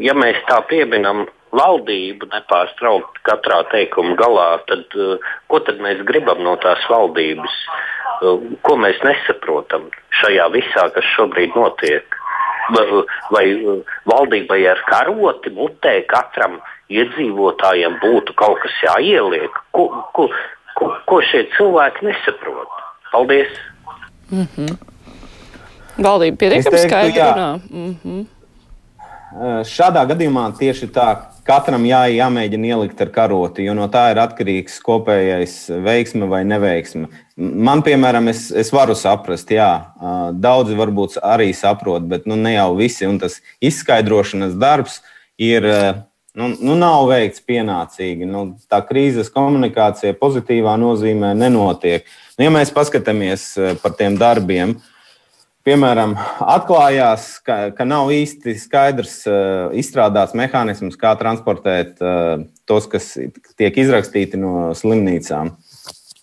ja 0.02 0.16
mēs 0.18 0.40
tā 0.50 0.58
pieminam 0.68 1.28
valdību 1.54 2.28
nepārtraukti 2.30 3.22
katrā 3.26 3.62
teikuma 3.70 4.16
galā, 4.18 4.48
tad 4.66 4.98
uh, 4.98 5.30
ko 5.50 5.62
tad 5.66 5.78
mēs 5.82 6.02
gribam 6.08 6.42
no 6.46 6.56
tās 6.62 6.82
valdības? 6.90 7.54
Uh, 8.20 8.42
ko 8.66 8.74
mēs 8.80 8.98
nesaprotam 9.06 9.86
šajā 10.20 10.50
visā, 10.56 10.88
kas 10.96 11.14
šobrīd 11.14 11.54
notiek? 11.58 12.18
Vai, 12.70 12.84
vai 13.34 13.46
valdībai 14.06 14.60
ar 14.70 14.82
karoti 14.86 15.50
mutē 15.54 15.96
katram 16.10 16.60
iedzīvotājiem 16.90 17.98
būtu 18.02 18.34
kaut 18.38 18.58
kas 18.62 18.74
jāieliek? 18.84 19.62
Ko, 19.76 19.88
ko, 20.16 20.28
ko, 20.78 20.92
ko 21.06 21.20
šie 21.30 21.46
cilvēki 21.56 22.10
nesaprot? 22.10 22.82
Paldies! 23.12 23.54
Mm 24.30 24.46
-hmm. 24.56 24.76
Valdība 26.02 26.36
pietiekami 26.36 26.78
skaidri 26.78 27.20
runā. 27.20 27.60
Mm 27.70 27.96
-hmm. 28.04 28.26
Šādā 29.70 30.02
gadījumā 30.10 30.48
tieši 30.58 30.88
tā 30.90 31.16
katram 31.46 31.84
jā, 31.86 32.00
jāmēģina 32.10 32.66
ielikt 32.66 33.00
ar 33.00 33.10
karoti, 33.14 33.62
jo 33.62 33.74
no 33.78 33.86
tā 33.88 34.08
ir 34.10 34.18
atkarīgs 34.18 34.80
kopējais 34.82 35.54
veiksme 35.84 36.26
vai 36.26 36.44
neveiksme. 36.44 37.06
Man, 37.36 37.82
piemēram, 37.82 38.28
es, 38.28 38.50
es 38.50 38.72
varu 38.72 38.94
saprast, 38.98 39.50
jā, 39.50 39.94
daudzi 40.32 40.74
varbūt 40.74 41.20
arī 41.22 41.54
saprot, 41.54 42.02
bet 42.02 42.26
nu, 42.26 42.36
ne 42.36 42.54
jau 42.54 42.74
visi. 42.76 43.06
Un 43.06 43.18
tas 43.18 43.40
izskaidrošanas 43.60 44.58
darbs 44.58 45.02
ir. 45.38 45.66
Nu, 46.38 46.52
nu, 46.62 46.76
nav 46.78 47.08
veikts 47.10 47.42
pienācīgi. 47.42 48.26
Nu, 48.28 48.44
tā 48.70 48.78
krīzes 48.86 49.32
komunikācija 49.34 50.14
pozitīvā 50.18 50.76
nozīmē 50.78 51.32
nenotiek. 51.34 52.06
Nu, 52.36 52.46
ja 52.46 52.52
mēs 52.54 52.70
paskatāmies 52.74 53.46
eh, 53.58 53.72
par 53.82 53.96
tiem 53.98 54.14
darbiem, 54.20 54.76
piemēram, 55.66 56.14
atklājās, 56.54 57.32
ka, 57.42 57.58
ka 57.74 57.86
nav 57.88 58.12
īsti 58.14 58.54
skaidrs 58.62 59.16
uh, 59.28 59.74
izstrādāts 59.76 60.32
mehānisms, 60.38 60.96
kā 60.96 61.12
transportēt 61.20 62.00
uh, 62.00 62.46
tos, 62.64 62.86
kas 62.88 63.10
tiek 63.60 63.76
izrakstīti 63.82 64.40
no 64.40 64.70
slimnīcām 64.78 65.52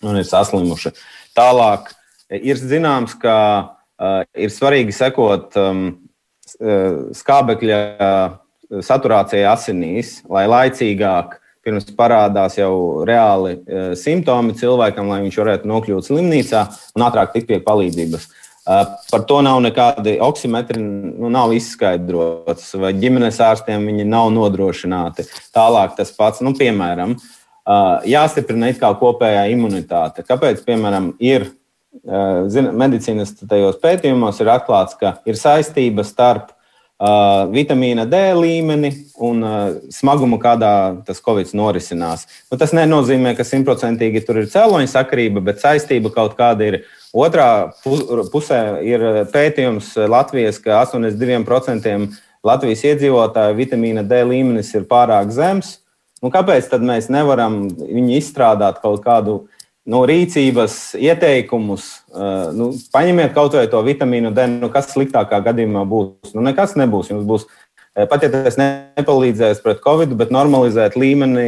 un 0.02 0.18
ir 0.18 0.26
saslimuši. 0.26 0.90
Tālāk 1.38 1.92
ir 2.34 2.58
zināms, 2.58 3.14
ka 3.22 3.36
uh, 3.62 4.26
ir 4.34 4.50
svarīgi 4.50 4.96
sekot 4.96 5.54
um, 5.62 5.86
skābekļa 6.58 7.78
saturācijai 8.84 9.46
asinīs, 9.48 10.18
lai 10.30 10.46
laicīgāk 10.50 11.38
pirms 11.64 11.88
parādās 11.98 12.58
jau 12.58 13.04
reāli 13.08 13.56
uh, 13.58 13.92
simptomi 13.98 14.56
cilvēkam, 14.58 15.08
lai 15.10 15.22
viņš 15.26 15.40
varētu 15.42 15.70
nokļūt 15.70 16.08
slimnīcā 16.08 16.66
un 16.96 17.06
ātrāk 17.08 17.34
tikt 17.34 17.50
pie 17.50 17.58
palīdzības. 17.64 18.28
Uh, 18.68 18.84
par 19.08 19.24
to 19.28 19.40
nav 19.44 19.62
nekādi 19.64 20.18
oksimetri, 20.20 20.80
nu, 20.80 21.30
nav 21.32 21.54
izskaidrots, 21.56 22.74
vai 22.76 22.92
ģimenes 23.00 23.40
ārstiem 23.40 23.86
viņi 23.88 24.04
nav 24.08 24.28
nodrošināti. 24.36 25.24
Tālāk 25.56 25.96
tas 25.96 26.12
pats, 26.16 26.44
nu, 26.44 26.52
piemēram, 26.56 27.16
uh, 27.16 28.04
jāstiprina 28.08 28.72
it 28.72 28.80
kā 28.82 28.92
kopējā 29.00 29.48
imunitāte. 29.54 30.24
Kāpēc, 30.28 30.60
piemēram, 30.68 31.14
ir 31.20 31.50
medicīnas 32.04 33.34
tajos 33.40 33.78
pētījumos 33.82 34.38
ir 34.40 34.50
atklāts, 34.52 34.96
ka 34.98 35.18
ir 35.26 35.36
saistība 35.36 36.04
starp 36.06 36.52
vitamīna 36.98 38.06
D 38.10 38.18
līmeni 38.34 38.90
un 39.22 39.42
uh, 39.46 39.76
smagumu, 39.94 40.38
kādā 40.42 40.98
tas 41.06 41.20
covid 41.22 41.52
norisinās. 41.54 42.26
Nu, 42.50 42.58
tas 42.58 42.74
nenozīmē, 42.74 43.36
ka 43.38 43.46
simtprocentīgi 43.46 44.24
tur 44.26 44.42
ir 44.42 44.48
cēloņa 44.50 44.90
sakarība, 44.90 45.42
bet 45.46 45.62
saistība 45.62 46.10
kaut 46.14 46.34
kāda 46.38 46.72
ir. 46.72 46.80
Otrā 47.14 47.70
pusē 48.32 48.82
ir 48.84 49.00
pētījums 49.32 49.94
Latvijas, 50.12 50.58
ka 50.60 50.82
82% 50.82 52.18
Latvijas 52.44 52.82
iedzīvotāju 52.84 53.56
vitamīna 53.56 54.02
D 54.04 54.18
līmenis 54.28 54.74
ir 54.76 54.84
pārāk 54.90 55.30
zems. 55.32 55.78
Nu, 56.20 56.28
kāpēc 56.34 56.68
mēs 56.82 57.08
nevaram 57.14 57.62
viņu 57.70 58.18
izstrādāt 58.18 58.82
kaut 58.82 59.00
kādu 59.06 59.38
uh, 59.38 59.57
nu, 59.88 60.02
rīcības 60.08 60.96
ieteikumus. 61.00 61.86
Uh, 62.12 62.50
nu, 62.56 62.72
paņemiet 62.92 63.32
kaut 63.36 63.56
vai 63.56 63.68
to 63.72 63.80
vitamīnu 63.86 64.34
D, 64.36 64.44
nu, 64.58 64.68
kas 64.72 64.90
sliktākā 64.92 65.40
gadījumā 65.46 65.84
būs. 65.88 66.34
Nu, 66.36 66.44
nekas 66.44 66.76
nebūs. 66.78 67.08
Jums 67.12 67.24
būs 67.28 67.46
eh, 67.48 68.04
pat 68.10 68.26
ja 68.26 68.30
tas 68.32 68.58
nepalīdzēs 68.60 69.62
pret 69.64 69.80
covid, 69.84 70.12
bet 70.18 70.34
normalizēt 70.34 70.98
līmeni 71.00 71.46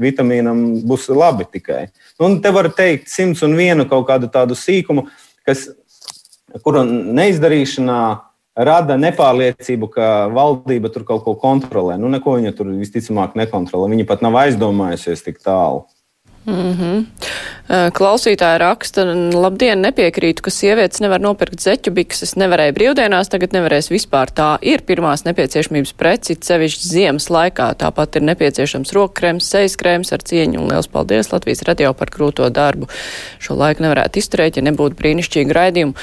vitamīnam 0.00 0.64
būs 0.88 1.10
labi 1.12 1.48
tikai. 1.52 1.84
Nu, 2.20 2.32
te 2.40 2.54
var 2.54 2.70
teikt 2.76 3.12
simts 3.12 3.44
un 3.46 3.58
vienu 3.58 3.86
kaut 3.90 4.08
kādu 4.08 4.32
tādu 4.32 4.56
sīkumu, 4.56 5.10
kas, 5.48 5.68
kuru 6.64 6.86
neizdarīšanā 6.88 8.00
rada 8.60 8.96
nepārliecību, 9.00 9.88
ka 9.92 10.08
valdība 10.32 10.90
tur 10.92 11.04
kaut 11.08 11.22
ko 11.28 11.36
kontrolē. 11.38 12.00
Nu, 12.00 12.08
neko 12.12 12.40
viņa 12.40 12.56
tur 12.56 12.72
visticamāk 12.72 13.36
nekontrolē. 13.38 13.92
Viņa 13.92 14.08
pat 14.08 14.24
nav 14.24 14.36
aizdomājusies 14.42 15.28
tik 15.28 15.40
tālu. 15.44 15.84
Mm 16.46 16.72
-hmm. 16.72 17.04
Klausītāja 17.92 18.58
raksta, 18.58 19.04
labdien, 19.34 19.82
nepiekrītu, 19.84 20.42
ka 20.42 20.50
sievietes 20.50 21.00
nevar 21.00 21.20
nopirkt 21.20 21.60
zeķu 21.60 21.92
bikses, 21.94 22.32
nevarēja 22.34 22.72
brīvdienās, 22.72 23.28
tagad 23.30 23.52
nevarēs 23.52 23.90
vispār. 23.92 24.32
Tā 24.34 24.58
ir 24.62 24.80
pirmās 24.82 25.22
nepieciešamības 25.24 25.92
preci, 25.92 26.34
sevišķi 26.40 26.88
ziemas 26.88 27.28
laikā. 27.30 27.74
Tāpat 27.74 28.16
ir 28.16 28.22
nepieciešams 28.22 28.92
rokkrēms, 28.92 29.50
sejas 29.50 29.76
krēms 29.76 30.12
ar 30.12 30.18
cieņu 30.18 30.60
un 30.60 30.68
liels 30.72 30.88
paldies 30.88 31.32
Latvijas 31.32 31.62
radio 31.62 31.92
par 31.94 32.10
krūto 32.10 32.48
darbu. 32.50 32.88
Šo 33.38 33.54
laiku 33.54 33.82
nevarētu 33.82 34.18
izturēt, 34.18 34.56
ja 34.56 34.62
nebūtu 34.62 34.96
brīnišķīgi 34.96 35.52
raidījumi. 35.52 35.94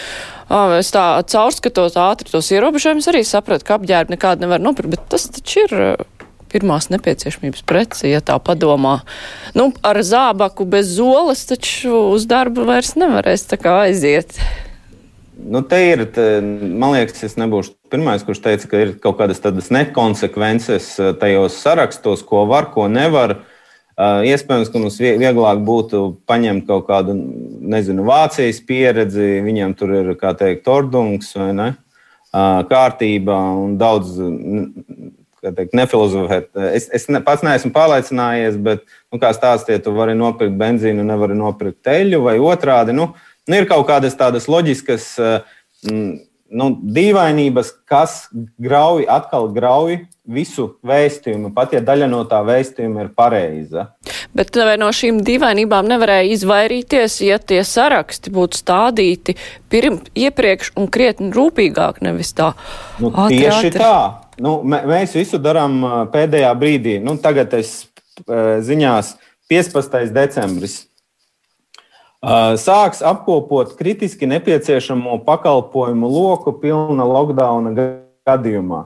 Es 0.79 0.91
tā 0.91 1.23
caurskatot 1.27 1.97
ātri 1.97 2.31
tos 2.31 2.51
ierobežojumus 2.51 3.07
arī 3.07 3.23
sapratu, 3.23 3.65
ka 3.65 3.75
apģērbu 3.75 4.15
nekādu 4.15 4.41
nevar 4.45 4.59
nopirkt, 4.59 4.89
bet 4.89 5.09
tas 5.09 5.27
taču 5.27 5.65
ir 5.65 5.97
pirmās 6.57 6.89
nepieciešamības 6.93 7.65
preci, 7.69 8.09
ja 8.09 8.21
tā 8.25 8.39
padomā. 8.41 8.99
Nu, 9.57 9.69
ar 9.85 10.01
zābaku 10.01 10.65
bez 10.69 10.97
zoles 10.97 11.45
taču 11.49 12.09
uz 12.15 12.25
darbu 12.29 12.65
vairs 12.67 12.95
nevarēs 12.97 13.45
tā 13.51 13.61
kā 13.61 13.83
aiziet. 13.85 14.39
Nu, 15.37 15.61
te 15.61 15.77
ir, 15.85 16.01
te, 16.09 16.39
man 16.41 16.95
liekas, 16.95 17.21
es 17.27 17.37
nebūšu 17.37 17.75
pirmais, 17.93 18.23
kurš 18.25 18.41
teica, 18.41 18.69
ka 18.71 18.79
ir 18.81 18.95
kaut 19.01 19.19
kādas 19.19 19.41
tādas 19.43 19.69
nekonsekvences 19.73 20.89
eh, 20.97 21.11
tajos 21.21 21.59
sarakstos, 21.61 22.25
ko 22.25 22.47
var, 22.49 22.71
ko 22.73 22.89
nevar. 22.89 23.39
Uh, 23.97 24.21
iespējams, 24.29 24.69
ka 24.69 24.77
mums 24.77 24.99
vieglāk 25.01 25.63
būtu 25.65 25.99
paņemt 26.29 26.67
kaut 26.67 26.83
kādu, 26.85 27.15
nezinu, 27.65 28.03
Vācijas 28.05 28.59
pieredzi. 28.61 29.39
Viņiem 29.41 29.73
tur 29.73 29.95
ir, 29.97 30.11
kā 30.19 30.35
teikt, 30.37 30.69
ordungs 30.69 31.31
vai 31.33 31.47
ne? 31.57 31.67
Uh, 32.29 32.61
kārtība 32.69 33.39
un 33.57 33.73
daudz 33.81 34.19
teikt, 35.43 35.75
nefilozofēt. 35.77 36.49
Es, 36.73 36.87
es 36.93 37.07
ne, 37.11 37.21
pats 37.25 37.45
neesmu 37.45 37.71
pārliecinājies, 37.75 38.59
bet, 38.63 38.85
nu, 39.13 39.21
kā 39.21 39.31
stāstiet, 39.35 39.83
tu 39.85 39.93
vari 39.95 40.17
nopirkt 40.17 40.57
benzīnu, 40.59 41.05
nevari 41.07 41.37
nopirkt 41.37 41.89
eļļu 41.93 42.23
vai 42.25 42.37
otrādi. 42.41 42.95
Nu, 42.97 43.11
nu, 43.47 43.59
ir 43.59 43.69
kaut 43.69 43.87
kādas 43.89 44.17
tādas 44.17 44.49
loģiskas 44.51 45.13
mm, 45.19 46.11
nu, 46.57 46.69
dīvainības, 46.97 47.71
kas 47.87 48.19
grauj, 48.61 49.05
atkal 49.11 49.49
grauj 49.55 49.99
visu 50.27 50.73
vēstījumu, 50.87 51.53
pat 51.55 51.73
ja 51.77 51.81
daļa 51.83 52.09
no 52.11 52.23
tā 52.27 52.41
vēstījuma 52.43 53.05
ir 53.05 53.11
pareiza. 53.15 53.87
Bet 54.35 54.55
vai 54.59 54.75
no 54.79 54.89
šīm 54.93 55.21
dīvainībām 55.27 55.87
nevarēja 55.87 56.33
izvairīties, 56.35 57.21
ja 57.23 57.39
tie 57.39 57.61
saraksti 57.67 58.33
būtu 58.35 58.59
stādīti 58.59 59.37
pirm, 59.71 60.01
iepriekš 60.15 60.73
un 60.79 60.91
krietni 60.91 61.31
rūpīgāk, 61.35 62.01
nevis 62.05 62.33
tā? 62.37 62.53
Nu, 62.99 63.13
tieši 63.31 63.71
tā. 63.77 64.26
Nu, 64.37 64.59
mēs 64.63 65.15
visu 65.17 65.39
darām 65.41 65.79
pēdējā 66.13 66.51
brīdī. 66.59 66.97
Nu, 67.01 67.15
tagad 67.21 67.55
es 67.57 67.87
ziņās 68.27 69.15
15. 69.49 70.11
decembris. 70.13 70.83
Sāks 72.61 73.01
apkopot 73.05 73.75
kritiski 73.77 74.29
nepieciešamo 74.29 75.19
pakalpojumu 75.25 76.09
loku 76.09 76.53
pilna 76.61 77.05
lockdowna 77.05 77.73
gadījumā. 78.27 78.83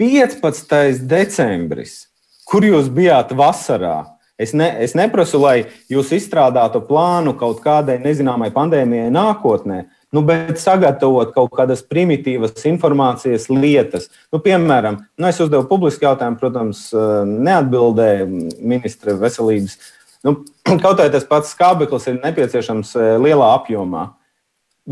15. 0.00 1.04
decembris, 1.08 2.08
kur 2.48 2.64
jūs 2.66 2.88
bijāt 2.92 3.32
vasarā? 3.36 4.02
Es, 4.34 4.50
ne, 4.50 4.66
es 4.82 4.96
neprasu, 4.98 5.38
lai 5.38 5.68
jūs 5.92 6.10
izstrādātu 6.16 6.80
plānu 6.88 7.36
kaut 7.38 7.60
kādai 7.62 8.00
nezināmai 8.02 8.48
pandēmijai 8.52 9.12
nākotnē, 9.14 9.84
nu, 10.14 10.22
bet 10.26 10.60
sagatavot 10.62 11.32
kaut 11.34 11.50
kādas 11.56 11.82
primitīvas 11.82 12.62
informācijas 12.70 13.48
lietas. 13.50 14.08
Nu, 14.32 14.38
piemēram, 14.44 15.02
nu, 15.18 15.28
es 15.28 15.40
uzdevu 15.42 15.66
publisku 15.70 16.06
jautājumu, 16.06 16.38
protams, 16.38 16.86
neatbildēja 16.94 18.28
ministra 18.62 19.18
veselības. 19.18 19.78
Nu, 20.24 20.38
kaut 20.84 21.00
arī 21.02 21.12
tas 21.12 21.26
pats 21.28 21.52
skābeklis 21.54 22.08
ir 22.08 22.20
nepieciešams 22.22 22.94
eh, 22.96 23.14
lielā 23.20 23.54
apjomā. 23.58 24.12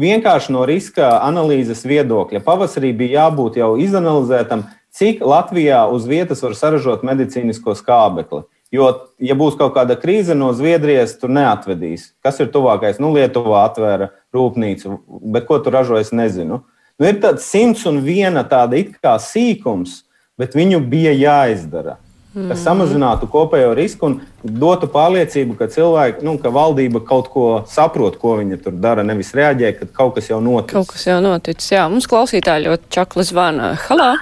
Vienkārši 0.02 0.54
no 0.54 0.64
riska 0.64 1.18
analīzes 1.20 1.82
viedokļa 1.84 2.40
pavasarī 2.44 2.94
bija 2.96 3.26
jābūt 3.26 3.58
jau 3.60 3.74
izanalizētam, 3.80 4.64
cik 4.92 5.20
Latvijā 5.24 5.82
uz 5.92 6.06
vietas 6.08 6.40
var 6.44 6.56
saražot 6.56 7.04
medicīnisko 7.04 7.74
skābekli. 7.76 8.46
Jo, 8.72 8.88
ja 9.20 9.34
būs 9.36 9.58
kaut 9.60 9.74
kāda 9.74 9.98
krīze 10.00 10.32
no 10.32 10.48
Zviedrijas, 10.56 11.18
tur 11.20 11.32
neatvedīs. 11.32 12.12
Kas 12.24 12.40
ir 12.40 12.48
tuvākais? 12.54 13.00
Nu, 13.02 13.10
Lietuvā 13.12 13.66
atvēra 13.68 14.08
rūpnīcu, 14.32 14.96
bet 15.34 15.44
ko 15.48 15.58
tur 15.60 15.76
ražo, 15.76 15.98
es 16.00 16.08
nezinu. 16.16 16.62
Nu, 16.96 17.08
ir 17.08 17.18
tāds 17.20 17.44
simts 17.44 17.84
un 17.88 18.00
viena 18.04 18.46
tāda 18.48 18.78
it 18.80 18.94
kā 19.02 19.18
sīkums, 19.20 20.02
bet 20.40 20.56
viņu 20.56 20.80
bija 20.88 21.12
jāizdara. 21.12 21.98
Mm. 22.32 22.46
Kas 22.48 22.62
samazinātu 22.64 23.28
kopējo 23.28 23.74
risku 23.76 24.08
un 24.08 24.14
dotu 24.40 24.88
pārliecību, 24.88 25.58
ka 25.58 25.68
cilvēki, 25.68 26.24
nu, 26.24 26.38
ka 26.40 26.48
valdība 26.54 27.02
kaut 27.04 27.28
ko 27.34 27.44
saprot, 27.68 28.16
ko 28.22 28.38
viņa 28.40 28.56
tur 28.64 28.78
dara, 28.80 29.04
nevis 29.04 29.34
reaģē, 29.36 29.74
kad 29.82 29.92
kaut 29.98 30.16
kas 30.16 30.32
jau 30.32 30.40
noticis. 30.40 30.72
Kaut 30.72 30.94
kas 30.94 31.04
jau 31.10 31.18
noticis, 31.20 31.68
jā. 31.74 31.84
Mums 31.92 32.08
klausītāji 32.08 32.70
ļoti 32.70 32.88
čakli 32.96 33.28
zvana. 33.28 33.74
Halā! 33.84 34.14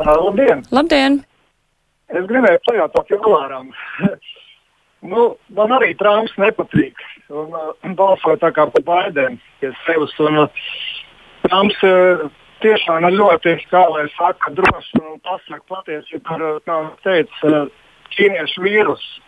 Labdien! 0.00 0.64
Labdien! 0.72 1.20
Es 2.14 2.26
gribēju 2.30 2.60
pajautāt 2.68 3.10
Jolāram. 3.10 3.72
nu, 5.10 5.26
man 5.56 5.74
arī 5.74 5.94
Trumps 5.98 6.34
nepatīk. 6.38 7.00
Un 7.32 7.50
uh, 7.56 7.72
balsoju 7.98 8.38
tā 8.42 8.52
kā 8.54 8.68
par 8.70 8.84
Baidenu, 8.86 9.40
ja 9.64 9.72
sevs. 9.82 10.14
Un 10.22 10.44
uh, 10.44 10.62
Trumps 11.48 11.80
uh, 11.88 12.22
tiešām 12.62 13.08
ir 13.08 13.18
ļoti, 13.18 13.56
kā 13.72 13.82
lai 13.90 14.06
saka, 14.14 14.54
drošs 14.54 14.92
un 15.00 15.18
pasaka 15.26 15.62
patiesi 15.72 16.22
par, 16.28 16.44
uh, 16.44 16.62
kā 16.68 16.78
teica, 17.06 17.50
uh, 17.50 17.98
ķīniešu 18.14 18.62
vīrusu. 18.62 19.20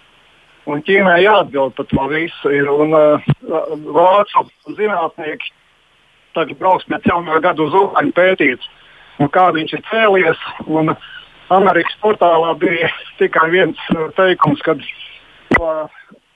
Un 0.70 0.80
Ķīnai 0.86 1.20
jāatbild 1.22 1.76
par 1.78 1.86
to 1.90 2.06
visu. 2.10 2.54
Ir, 2.54 2.70
un 2.70 2.94
uh, 2.94 3.26
vācu 3.98 4.46
zinātnieki 4.78 5.52
tagad 6.38 6.58
brauks 6.60 6.86
pēc 6.90 7.06
jaunā 7.10 7.38
gada 7.42 7.62
uz 7.64 7.74
Uhaņu 7.74 8.14
pētīt, 8.14 8.64
kā 9.32 9.50
viņš 9.56 9.78
ir 9.78 9.86
cēlies. 9.90 10.48
Un, 10.66 10.94
uh, 10.94 11.12
Amerikas 11.54 11.94
portālā 12.02 12.54
bija 12.58 12.90
tikai 13.20 13.48
viens 13.52 13.80
uh, 13.94 14.08
teikums, 14.16 14.62
kad 14.66 14.82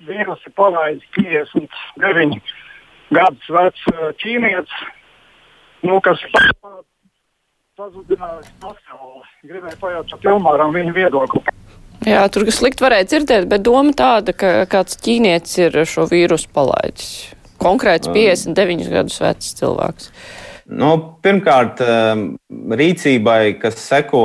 vīrusu 0.07 0.53
palaida 0.57 1.03
59 1.17 2.39
gadus 3.11 3.51
vecs 3.57 3.89
uh, 3.93 4.11
ķīnietis, 4.23 4.85
nu, 5.89 5.99
kas 6.05 6.23
pazudinājis 7.81 8.53
pasauli. 8.61 9.25
Gribēju 9.49 9.81
pajautāt 9.81 10.29
Ilmāram 10.29 10.75
viņa 10.77 10.95
viedokli. 10.97 11.43
Jā, 12.07 12.23
tur 12.33 12.47
slikti 12.49 12.85
varēja 12.85 13.09
dzirdēt, 13.11 13.47
bet 13.51 13.65
doma 13.67 13.93
tāda, 13.97 14.33
ka 14.33 14.65
kāds 14.71 14.97
ķīnietis 15.05 15.59
ir 15.67 15.83
šo 15.89 16.07
vīrusu 16.09 16.49
palaidis. 16.55 17.11
Konkrēts 17.61 18.09
59 18.09 18.89
gadus 18.89 19.19
vecs 19.21 19.51
cilvēks. 19.59 20.09
Nu, 20.71 20.91
pirmkārt, 21.25 21.81
um, 21.83 22.27
rīcībai, 22.79 23.57
kas 23.59 23.81
seko, 23.83 24.23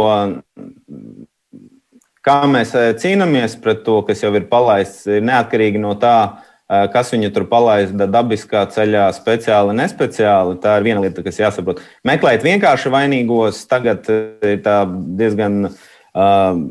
kā 2.26 2.36
mēs 2.50 2.74
uh, 2.78 2.92
cīnāmies 3.02 3.56
pret 3.64 3.82
to, 3.86 4.02
kas 4.06 4.22
jau 4.22 4.30
ir 4.38 4.46
palaists, 4.52 5.08
ir 5.10 5.26
neatkarīgi 5.26 5.82
no 5.82 5.96
tā, 5.98 6.18
uh, 6.38 6.84
kas 6.94 7.10
viņu 7.16 7.32
tur 7.34 7.48
palaista 7.50 8.06
dabiskā 8.14 8.62
ceļā, 8.76 9.08
speciāli, 9.18 9.74
nespeciāli. 9.80 10.60
Tā 10.62 10.76
ir 10.78 10.86
viena 10.86 11.02
lieta, 11.02 11.24
kas 11.26 11.42
jāsaprot. 11.42 11.82
Meklēt 12.06 12.46
vienkārši 12.46 12.94
vainīgos 12.94 13.64
tagad 13.72 14.06
uh, 14.14 14.38
ir 14.46 14.62
diezgan 15.18 15.66
uh, 15.72 16.62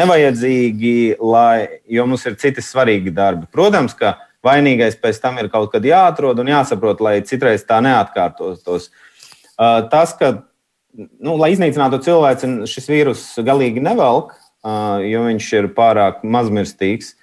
nevajadzīgi, 0.00 0.96
lai, 1.20 1.82
jo 1.92 2.08
mums 2.08 2.24
ir 2.24 2.40
citi 2.40 2.64
svarīgi 2.64 3.12
darbi. 3.20 3.50
Protams, 3.52 3.92
ka 4.00 4.16
vainīgais 4.48 4.96
pēc 4.96 5.20
tam 5.20 5.36
ir 5.44 5.52
kaut 5.52 5.74
kad 5.76 5.84
jāatrod 5.84 6.40
un 6.40 6.54
jāsaprot, 6.54 7.04
lai 7.04 7.18
citreiz 7.28 7.68
tā 7.68 7.82
neatkārtos. 7.84 8.64
Uh, 8.64 9.06
tas, 9.92 10.14
ka, 10.16 10.32
nu, 10.96 11.36
lai 11.40 11.52
iznīcinātu 11.54 12.00
cilvēku, 12.06 12.54
šis 12.70 12.90
vīrus 12.90 13.24
galīgi 13.44 13.82
nevelk, 13.84 14.34
jo 15.06 15.24
viņš 15.28 15.52
ir 15.58 15.70
pārāk 15.76 16.24
mazmirstīgs. 16.26 17.14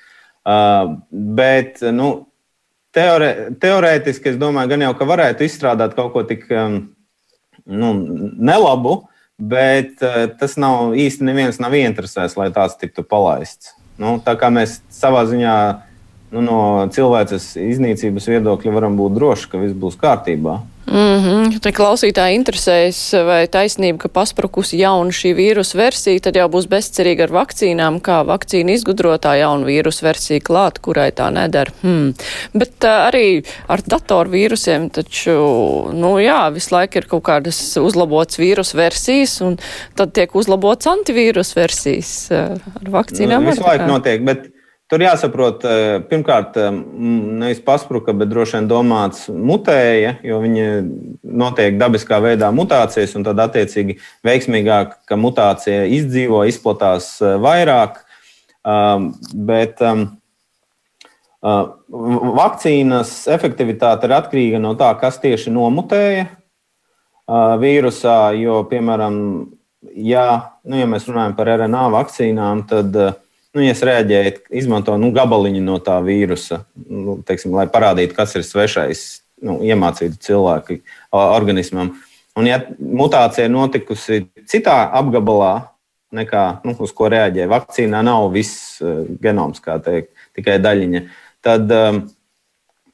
Bet, 1.11 1.81
nu, 1.93 2.11
teore, 2.95 3.31
teorētiski, 3.61 4.33
es 4.33 4.39
domāju, 4.41 4.71
gan 4.73 4.85
jau, 4.87 4.93
ka 4.97 5.09
varētu 5.09 5.45
izstrādāt 5.47 5.97
kaut 5.97 6.13
ko 6.13 6.23
tik 6.27 6.47
nu, 7.67 7.91
nelabu, 8.37 9.01
bet 9.37 9.99
tas 10.39 10.55
nav 10.57 10.95
īsti 10.97 11.27
neviens 11.27 11.59
nav 11.61 11.75
ieinteresēts, 11.77 12.37
lai 12.39 12.49
tās 12.55 12.77
tiktu 12.79 13.03
palaists. 13.05 13.75
Nu, 14.01 14.17
tā 14.23 14.37
kā 14.37 14.49
mēs 14.53 14.79
savā 14.93 15.25
ziņā 15.29 15.57
nu, 16.35 16.41
no 16.45 16.59
cilvēces 16.93 17.55
iznīcības 17.59 18.29
viedokļa 18.29 18.73
varam 18.75 18.97
būt 18.99 19.15
droši, 19.17 19.49
ka 19.51 19.61
viss 19.61 19.77
būs 19.77 19.97
kārtībā. 19.99 20.59
Mm 20.87 21.19
-hmm. 21.23 21.59
Te 21.59 21.71
klausītāji 21.75 22.37
interesēs, 22.39 22.99
vai 23.25 23.47
taisnība, 23.51 23.97
ka 24.05 24.07
pasprukusi 24.07 24.79
jauna 24.79 25.11
šī 25.11 25.33
vīrusu 25.35 25.75
versija, 25.77 26.19
tad 26.19 26.35
jau 26.35 26.47
būs 26.47 26.67
bezcerīga 26.71 27.27
ar 27.27 27.33
vakcīnām, 27.35 27.99
kā 27.99 28.23
vakcīna 28.23 28.71
izgudrotā 28.71 29.35
jauna 29.35 29.67
vīrusu 29.67 30.03
versija 30.03 30.39
klāt, 30.39 30.79
kurai 30.79 31.11
tā 31.11 31.29
nedara. 31.29 31.71
Hmm. 31.81 32.13
Bet 32.53 32.83
uh, 32.83 33.11
arī 33.11 33.43
ar 33.67 33.83
datoru 33.83 34.29
vīrusiem 34.29 34.89
taču, 34.89 35.91
nu 35.93 36.17
jā, 36.23 36.53
visu 36.53 36.75
laiku 36.75 36.97
ir 36.97 37.05
kaut 37.05 37.23
kādas 37.23 37.59
uzlabotas 37.77 38.39
vīrusu 38.39 38.77
versijas, 38.77 39.41
un 39.41 39.57
tad 39.95 40.13
tiek 40.13 40.35
uzlabotas 40.35 40.87
antivīrusu 40.87 41.59
versijas 41.59 42.31
uh, 42.31 42.55
ar 42.81 42.91
vakcīnām. 42.91 43.43
Nu, 43.43 43.51
visu 43.51 43.67
laiku 43.67 43.91
notiek, 43.91 44.23
bet 44.23 44.56
Tur 44.87 45.03
jāsaprot, 45.03 45.65
eh, 45.67 45.99
pirmkārt, 46.07 46.55
eh, 46.55 46.71
nevis 46.71 47.59
paspruka, 47.59 48.13
bet 48.15 48.29
droši 48.31 48.55
vien 48.55 48.69
domāts 48.69 49.25
mutēja, 49.27 50.13
jo 50.23 50.39
viņi 50.39 50.67
notiek 51.23 51.75
dabiskā 51.75 52.21
veidā 52.23 52.53
mutācijas, 52.55 53.17
un 53.19 53.25
tad 53.27 53.35
attiecīgi 53.35 53.97
veiksmīgāk, 54.23 54.93
ka 55.05 55.19
mutācija 55.19 55.83
izdzīvo, 55.91 56.45
izplatās 56.47 57.17
eh, 57.21 57.35
vairāk. 57.35 58.03
Um, 58.67 59.13
bet 59.47 59.79
um, 59.79 60.17
vakcīnas 61.39 63.11
efektivitāte 63.31 64.09
ir 64.09 64.15
atkarīga 64.17 64.59
no 64.59 64.73
tā, 64.75 64.89
kas 64.99 65.21
tieši 65.23 65.53
nomutēja 65.55 66.25
vīrusā, 67.61 68.17
jo, 68.41 68.57
piemēram, 68.67 69.15
ja, 69.95 70.25
nu, 70.67 70.81
ja 70.81 70.89
mēs 70.91 71.07
runājam 71.07 71.37
par 71.37 71.53
RNA 71.53 71.85
vakcīnām, 71.95 72.65
tad 72.67 72.99
uh, 72.99 73.15
nu, 73.57 73.63
ja 73.65 73.73
es 73.73 73.81
reaģēju, 73.85 74.33
izmanto 74.61 74.95
nu, 75.01 75.09
gabaliņu 75.15 75.63
no 75.65 75.79
tā 75.83 75.97
vīrusa, 76.05 76.61
nu, 76.85 77.17
teiksim, 77.25 77.55
lai 77.57 77.65
parādītu, 77.73 78.13
kas 78.17 78.35
ir 78.37 78.45
svešais, 78.45 79.05
nu, 79.41 79.57
iemācītu 79.65 80.19
cilvēku 80.27 80.77
organismam. 81.17 81.95
Un, 82.37 82.45
ja 82.45 82.61
mutācija 82.77 83.47
ir 83.47 83.53
notikusi 83.53 84.27
citā 84.49 84.77
apgabalā, 84.99 85.71
nekā 86.13 86.43
nu, 86.67 86.75
uz 86.85 86.93
ko 86.95 87.09
reaģē 87.11 87.47
vakcīnā, 87.51 88.03
nav 88.05 88.29
viss 88.35 88.77
uh, 88.83 89.01
genoms, 89.21 89.59
kā 89.63 89.79
teikt, 89.83 90.13
tikai 90.37 90.59
daļiņa, 90.63 91.01
tad, 91.43 91.73
um, 91.73 92.03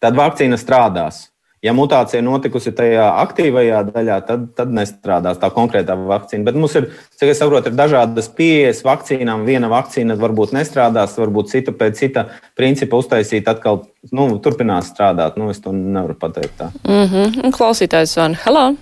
tad 0.02 0.18
vakcīna 0.18 0.58
strādās. 0.58 1.28
Ja 1.64 1.72
mutācija 1.72 2.20
notikusi 2.20 2.74
tajā 2.76 3.06
aktīvajā 3.22 3.78
daļā, 3.88 4.18
tad, 4.28 4.50
tad 4.58 4.72
nestrādās 4.76 5.38
tā 5.40 5.48
konkrētā 5.56 5.96
vakcīna. 5.96 6.44
Bet 6.50 6.58
mums 6.60 6.76
ir, 6.76 6.90
cik 7.16 7.32
es 7.32 7.40
saprotu, 7.40 7.72
ir 7.72 7.78
dažādas 7.80 8.28
pieejas 8.36 8.82
vakcīnām. 8.84 9.46
Viena 9.48 9.70
vakcīna 9.72 10.18
varbūt 10.20 10.52
nestrādās, 10.58 11.16
varbūt 11.22 11.54
cita 11.54 11.72
pēc 11.80 12.02
cita 12.02 12.26
principa 12.60 13.00
uztaisīt 13.00 13.48
atkal 13.48 13.86
nu, 14.12 14.26
turpinās 14.44 14.92
strādāt. 14.92 15.40
Nu, 15.40 15.48
es 15.56 15.64
to 15.64 15.72
nevaru 15.72 16.18
pateikt 16.20 16.60
tā. 16.60 16.68
Mm 16.84 17.08
-hmm. 17.14 17.56
Klausītājs 17.56 18.18
Van, 18.20 18.36
hello! 18.46 18.74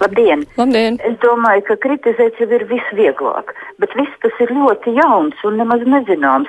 Labdien! 0.00 0.42
Labdien! 0.56 0.98
Es 1.04 1.16
domāju, 1.22 1.62
ka 1.68 1.76
kritizēt 1.76 2.40
jau 2.40 2.48
ir 2.56 2.64
visvieglāk, 2.70 3.54
bet 3.78 3.94
viss 3.94 4.20
tas 4.22 4.32
ir 4.40 4.50
ļoti 4.50 4.96
jauns 4.96 5.44
un 5.44 5.56
nemaz 5.56 5.80
nezināms. 5.86 6.48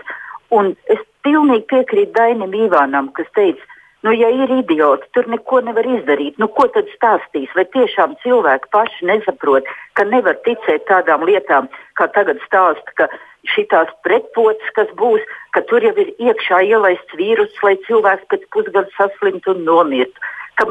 Un 0.50 0.76
es 0.90 1.00
pilnīgi 1.26 1.68
piekrītu 1.74 2.14
Dainam 2.16 2.54
Ivānam, 2.54 3.12
kas 3.14 3.28
teica, 3.36 3.62
Nu, 4.02 4.12
ja 4.18 4.32
ir 4.34 4.50
idioti, 4.50 5.06
tur 5.14 5.28
neko 5.30 5.60
nevar 5.62 5.86
izdarīt. 5.86 6.40
Nu, 6.42 6.48
ko 6.50 6.66
tad 6.74 6.88
stāstīs? 6.96 7.52
Vai 7.58 7.68
tiešām 7.70 8.16
cilvēki 8.24 8.72
paši 8.74 9.06
nesaprot, 9.06 9.68
ka 9.94 10.06
nevar 10.10 10.40
ticēt 10.48 10.88
tādām 10.90 11.26
lietām, 11.30 11.70
kā 12.00 12.08
tagad 12.16 12.42
stāsta, 12.48 12.96
ka 12.98 13.08
šitās 13.54 13.92
pretpotas, 14.06 14.74
kas 14.74 14.90
būs, 14.98 15.22
ka 15.54 15.62
tur 15.70 15.86
jau 15.86 15.94
ir 16.02 16.10
iekšā 16.18 16.64
ielaists 16.72 17.18
vīrus, 17.20 17.54
lai 17.66 17.76
cilvēks 17.86 18.26
pēc 18.34 18.50
pusgada 18.56 18.90
saslimtu 18.98 19.54
un 19.54 19.64
nomirtu. 19.70 20.28
Ka 20.58 20.68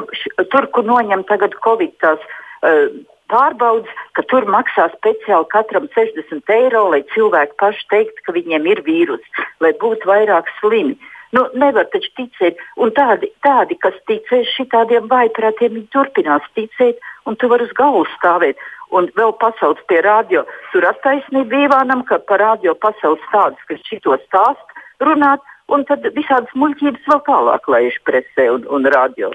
tur, 0.51 0.66
kur 0.75 0.87
noņem 0.87 1.23
tagad 1.31 1.55
Covid 1.62 1.95
tās 2.03 2.27
uh, 2.27 2.90
pārbaudas, 3.31 3.90
ka 4.19 4.27
tur 4.31 4.47
maksā 4.51 4.88
speciāli 4.97 5.47
katram 5.55 5.87
60 5.95 6.55
eiro, 6.57 6.88
lai 6.95 7.03
cilvēki 7.14 7.59
paši 7.62 7.87
teiktu, 7.95 8.27
ka 8.27 8.35
viņiem 8.37 8.66
ir 8.75 8.83
vīrus, 8.87 9.43
lai 9.62 9.73
būtu 9.79 10.11
vairāk 10.11 10.51
slimi. 10.59 10.99
Nu, 11.37 11.45
nevar 11.55 11.87
taču 11.93 12.11
ticēt, 12.19 12.59
un 12.83 12.90
tādi, 12.97 13.31
tādi 13.47 13.77
kas 13.79 13.95
ticēs 14.11 14.51
šitādiem 14.57 15.07
vaiprātiem, 15.11 15.77
viņi 15.77 15.90
turpinās 15.95 16.47
ticēt, 16.59 16.99
un 17.27 17.38
tu 17.38 17.51
vari 17.53 17.69
uz 17.69 17.75
galvas 17.79 18.11
stāvēt. 18.19 18.59
Un 18.90 19.07
vēl 19.14 19.31
pasauc 19.38 19.79
pie 19.87 20.01
radio, 20.03 20.43
tur 20.73 20.88
attaisnība 20.88 21.61
Ivānam, 21.69 22.03
ka 22.09 22.19
par 22.27 22.43
radio 22.43 22.75
pasauc 22.75 23.23
tādus, 23.31 23.62
kas 23.69 23.85
šito 23.87 24.16
stāst, 24.25 24.75
runāt, 24.99 25.45
un 25.71 25.87
tad 25.87 26.03
visādas 26.16 26.51
muļķības 26.59 27.07
vēl 27.12 27.23
tālāk 27.29 27.71
laiž 27.71 28.01
presē 28.09 28.49
un, 28.57 28.66
un 28.66 28.90
radio. 28.90 29.31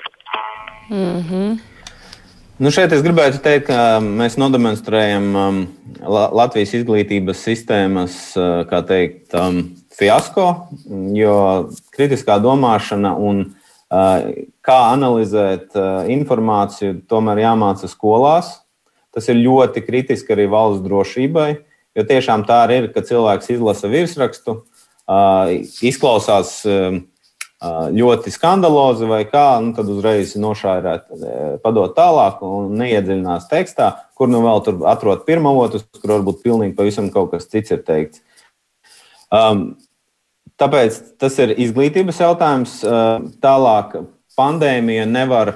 Mm 0.90 1.22
-hmm. 1.30 1.56
Nu 2.56 2.72
šeit 2.72 2.92
es 2.92 3.02
gribētu 3.04 3.42
teikt, 3.44 3.66
ka 3.68 4.00
mēs 4.00 4.38
nodemonstrējam 4.40 5.26
um, 5.36 5.58
Latvijas 6.40 6.74
izglītības 6.74 7.42
sistēmas 7.44 8.14
teikt, 8.88 9.34
um, 9.34 9.76
fiasko, 9.96 10.48
jo 11.16 11.38
kritiskā 11.96 12.38
domāšana 12.44 13.14
un 13.16 13.42
uh, 13.46 14.28
kā 14.66 14.78
analizēt 14.92 15.76
uh, 15.78 16.04
informāciju 16.12 17.02
tomēr 17.10 17.46
jāmāca 17.46 17.90
skolās. 17.92 18.60
Tas 19.16 19.30
ir 19.32 19.40
ļoti 19.40 19.86
kritiski 19.86 20.36
arī 20.36 20.50
valsts 20.52 20.84
drošībai, 20.84 21.50
jo 21.96 22.04
tiešām 22.08 22.44
tā 22.48 22.66
arī 22.66 22.82
ir, 22.84 22.88
ka 22.92 23.06
cilvēks 23.08 23.54
izlasa 23.56 23.92
virsrakstu, 23.92 24.62
uh, 25.08 25.52
izklausās. 25.86 26.62
Ļoti 27.66 28.30
skandalozi 28.30 29.08
vai 29.10 29.22
kā, 29.26 29.56
nu, 29.64 29.72
tad 29.74 29.88
uzreiz 29.90 30.34
nošairēt, 30.38 31.06
padot 31.64 31.96
tālāk 31.96 32.42
un 32.46 32.76
neiedziļinās 32.78 33.48
tekstā, 33.50 33.88
kur 34.14 34.30
nu 34.30 34.44
vēl 34.44 34.60
tur 34.68 34.84
atrod 34.92 35.24
pirmavotus, 35.26 35.88
kur 35.98 36.18
varbūt 36.18 36.44
pilnīgi 36.44 36.76
pavisam 36.78 37.08
kaut 37.16 37.32
kas 37.32 37.48
cits 37.50 37.74
ir 37.74 37.82
teikts. 37.88 38.22
Um, 39.34 39.80
tāpēc 40.62 40.98
tas 41.22 41.38
ir 41.44 41.56
izglītības 41.68 42.22
jautājums. 42.24 42.80
Tālāk 43.44 43.98
pandēmija 44.40 45.08
nevar. 45.10 45.56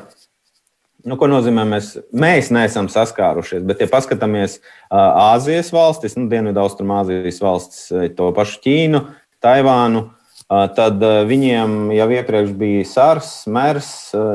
Nu, 1.08 1.16
ko 1.16 1.30
nozīmē, 1.32 1.64
mēs, 1.64 1.94
mēs 2.12 2.50
neesam 2.52 2.90
saskārušies, 2.92 3.64
bet, 3.64 3.80
ja 3.80 3.88
paskatāmies 3.88 4.58
Āzijas 4.92 5.70
valstis, 5.72 6.18
nu, 6.20 6.26
Dienvidu-Austrumāzijas 6.32 7.40
valstis, 7.40 7.86
to 8.18 8.28
pašu 8.36 8.60
Ķīnu, 8.66 9.06
Taivānu, 9.40 10.10
tad 10.50 11.04
viņiem 11.30 11.94
jau 11.96 12.10
iepriekš 12.18 12.52
bija 12.58 12.84
SARS, 12.90 13.32
MERS, 13.48 13.94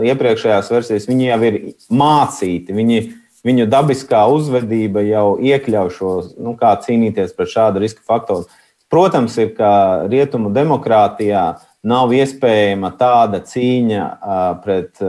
iepriekšējās 0.09 0.73
versijas, 0.73 1.09
viņi 1.11 1.29
jau 1.29 1.39
ir 1.51 1.61
mācīti. 1.93 2.77
Viņi, 2.77 3.01
viņu 3.45 3.69
dabiskā 3.69 4.25
uzvedība 4.33 5.05
jau 5.05 5.35
iekļauj 5.45 5.95
šo, 5.99 6.13
nu, 6.41 6.57
kā 6.61 6.73
cīnīties 6.81 7.35
pret 7.37 7.53
šādu 7.53 7.85
riska 7.85 8.05
faktoru. 8.07 8.49
Protams, 8.93 9.39
ir, 9.43 9.55
ka 9.57 9.71
rietumu 10.11 10.53
demokrātijā 10.55 11.47
nav 11.85 12.13
iespējama 12.15 12.93
tāda 12.99 13.41
cīņa 13.45 14.05
pret 14.65 15.03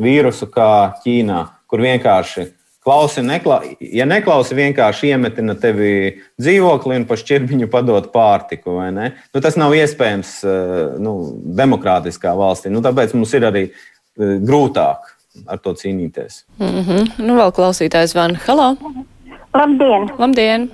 vīrusu 0.00 0.48
kā 0.52 0.72
Ķīnā, 1.04 1.44
kur 1.70 1.84
vienkārši 1.84 2.48
Klausi, 2.82 3.22
nekla... 3.22 3.60
ja 3.78 4.02
neklausi, 4.10 4.56
vienkārši 4.58 5.12
iemetina 5.12 5.54
tevi 5.54 6.16
dzīvokli 6.42 6.96
un 6.98 7.04
pa 7.06 7.14
šķirbiņu 7.20 7.68
padot 7.70 8.08
pārtiku. 8.10 8.74
Ne? 8.90 9.12
Nu, 9.30 9.42
tas 9.44 9.54
nav 9.60 9.74
iespējams 9.78 10.32
nu, 10.98 11.12
demokrātiskā 11.62 12.34
valstī. 12.34 12.72
Nu, 12.74 12.82
tāpēc 12.82 13.14
mums 13.14 13.34
ir 13.38 13.46
arī 13.46 13.64
grūtāk 14.18 15.12
ar 15.46 15.62
to 15.62 15.76
cīnīties. 15.78 16.42
Mm 16.58 16.82
-hmm. 16.82 17.12
Nu, 17.22 17.38
vēl 17.38 17.54
klausītājs 17.54 18.16
Van 18.18 18.34
Halo. 18.46 18.74
Labdien! 19.54 20.10
Labdien. 20.18 20.70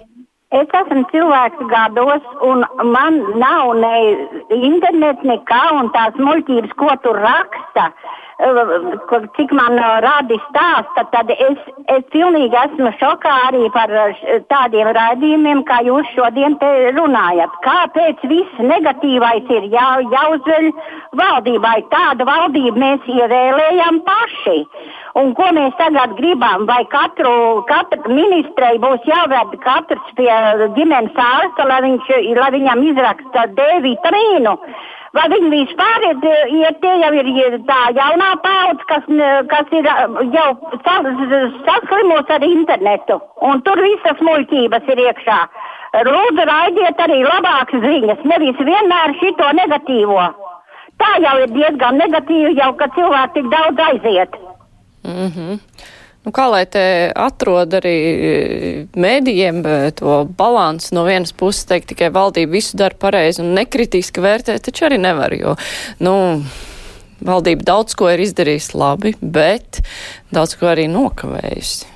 Es 0.57 0.71
esmu 0.73 1.03
cilvēks 1.11 1.67
gados, 1.69 2.25
un 2.41 2.63
man 2.89 3.19
nav 3.37 3.75
ne 3.77 3.97
internets, 4.57 5.27
nekā, 5.29 5.61
un 5.77 5.91
tās 5.93 6.17
muļķības, 6.17 6.73
ko 6.81 6.95
tur 7.05 7.21
raksta. 7.21 7.91
Uh, 7.93 8.29
cik 8.39 9.51
man 9.53 9.75
rādi 10.05 10.37
stāsta, 10.47 11.03
tad 11.11 11.31
es, 11.35 11.59
es 11.91 12.05
pilnīgi 12.15 12.55
esmu 12.55 12.93
šokā 13.01 13.33
arī 13.49 13.67
par 13.75 13.91
tādiem 14.49 14.93
raidījumiem, 14.95 15.65
kā 15.67 15.81
jūs 15.83 16.07
šodien 16.15 16.55
te 16.63 16.71
runājat. 16.95 17.51
Kāpēc 17.67 18.23
viss 18.31 18.63
negatīvais 18.63 19.51
ir 19.51 19.67
jā, 19.75 19.89
jāuzveļ 20.15 20.71
valdībai? 21.19 21.83
Tādu 21.91 22.29
valdību 22.31 22.79
mēs 22.79 23.11
ievēlējam 23.11 24.01
paši. 24.07 24.59
Un 25.17 25.33
ko 25.39 25.47
mēs 25.57 25.73
tagad 25.79 26.13
gribam? 26.19 26.67
Vai 26.69 26.83
katru, 26.93 27.65
katru 27.71 28.13
ministrei 28.13 28.77
būs 28.83 29.07
jāved 29.09 29.57
katrs 29.65 30.13
pie 30.19 30.31
ģimenes 30.77 31.17
ārsta, 31.17 31.65
lai, 31.71 31.81
viņš, 31.87 32.13
lai 32.37 32.53
viņam 32.55 32.85
izraksta 32.91 33.49
D 33.57 33.69
vitamīnu? 33.87 34.55
Vai 35.17 35.25
viņi 35.33 35.49
vispār 35.55 36.05
ir, 36.11 36.19
ir 36.53 36.75
tie 36.83 36.91
jau 37.01 37.13
ir 37.17 37.55
tā 37.71 37.79
jaunā 37.97 38.29
paudze, 38.45 38.85
kas, 38.91 39.07
kas 39.49 39.73
ir 39.73 39.89
jau 40.35 40.49
saslimusi 40.85 42.35
ar 42.37 42.45
internetu, 42.45 43.17
un 43.41 43.63
tur 43.65 43.81
visas 43.81 44.21
muļķības 44.21 44.93
ir 44.93 45.03
iekšā. 45.07 45.39
Lūdzu, 46.05 46.45
raidiet 46.45 47.01
arī 47.01 47.23
labākas 47.25 47.81
ziņas, 47.81 48.21
nevis 48.29 48.61
vienmēr 48.61 49.17
šito 49.23 49.49
negatīvo. 49.57 50.29
Tā 51.01 51.15
jau 51.25 51.35
ir 51.41 51.57
diezgan 51.57 51.97
negatīva, 51.97 52.53
jau 52.61 52.73
ka 52.77 52.91
cilvēki 52.99 53.39
tik 53.39 53.51
daudz 53.55 53.85
aiziet. 53.89 54.37
Mm 55.09 55.33
-hmm. 55.33 55.59
Nu, 56.27 56.33
kā 56.35 56.45
lai 56.51 56.67
te 56.67 57.13
atrod 57.17 57.73
arī 57.79 57.95
e, 58.29 58.87
mēdījiem 58.93 59.63
e, 59.65 59.91
to 59.97 60.25
balansu 60.39 60.95
no 60.95 61.05
vienas 61.07 61.33
puses, 61.33 61.65
teikt 61.65 61.89
tikai 61.89 62.11
valdība 62.13 62.53
visu 62.53 62.77
dara 62.77 62.95
pareizi 62.99 63.41
un 63.41 63.55
nekritiski 63.57 64.21
vērtēt, 64.21 64.61
taču 64.67 64.85
arī 64.85 64.99
nevar, 65.01 65.33
jo, 65.33 65.55
nu, 65.99 66.43
valdība 67.25 67.65
daudz 67.65 67.95
ko 67.95 68.11
ir 68.11 68.21
izdarījusi 68.21 68.77
labi, 68.77 69.15
bet 69.21 69.81
daudz 70.35 70.55
ko 70.59 70.67
arī 70.67 70.85
nokavējusi. 70.93 71.87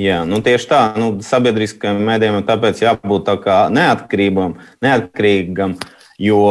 Jā, 0.00 0.24
nu 0.24 0.38
tieši 0.42 0.68
tā. 0.70 0.80
Nu, 0.98 1.12
sabiedriskajam 1.22 2.02
mēdījam 2.06 2.42
tāpēc 2.46 2.82
jābūt 2.82 3.30
tā 3.44 3.56
neatkarīgam, 3.74 4.54
neatkarīgam 4.82 5.74
jo 6.20 6.44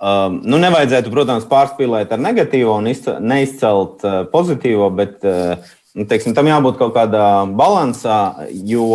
um, 0.00 0.40
nu, 0.44 0.60
nevajadzētu, 0.62 1.12
protams, 1.14 1.46
pārspīlēt 1.50 2.12
ar 2.14 2.22
negatīvo 2.22 2.78
un 2.80 2.90
neizcelt 2.90 4.04
uh, 4.06 4.20
pozitīvo, 4.32 4.90
bet 4.94 5.24
uh, 5.28 5.56
nu, 5.94 6.06
teiksim, 6.10 6.34
tam 6.36 6.50
jābūt 6.50 6.80
kaut 6.80 6.94
kādā 6.96 7.28
balansā, 7.58 8.48
jo 8.66 8.88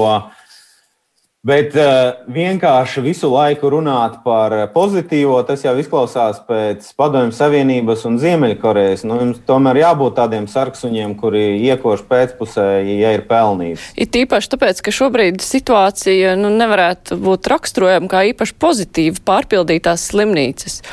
Bet 1.49 1.73
uh, 1.73 2.19
vienkārši 2.29 3.01
visu 3.01 3.31
laiku 3.33 3.71
runāt 3.73 4.19
par 4.21 4.53
pozitīvo, 4.73 5.39
tas 5.47 5.63
jau 5.65 5.73
izklausās 5.81 6.43
pēc 6.45 6.91
Padomju 6.99 7.33
Savienības 7.33 8.05
un 8.05 8.19
Ziemeļkorejas. 8.21 9.05
Nu, 9.09 9.17
jums 9.23 9.41
tomēr 9.49 9.81
jābūt 9.81 10.17
tādiem 10.19 10.45
sarksuņiem, 10.51 11.15
kuri 11.17 11.43
iekož 11.71 12.05
pēcpusē, 12.09 12.67
ja 12.85 13.13
ir 13.17 13.25
pelnīti. 13.29 13.81
Ir 13.97 14.11
tīpaši 14.13 14.53
tāpēc, 14.53 14.83
ka 14.85 14.93
šobrīd 14.93 15.41
situācija 15.41 16.35
nu, 16.37 16.53
nevarētu 16.53 17.17
būt 17.17 17.49
raksturojama 17.49 18.11
kā 18.11 18.25
īpaši 18.33 18.59
pozitīva 18.61 19.23
pārpildītās 19.33 20.09
slimnīcas. 20.11 20.83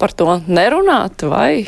Par 0.00 0.12
to 0.16 0.42
nerunāt 0.48 1.24
vai 1.28 1.64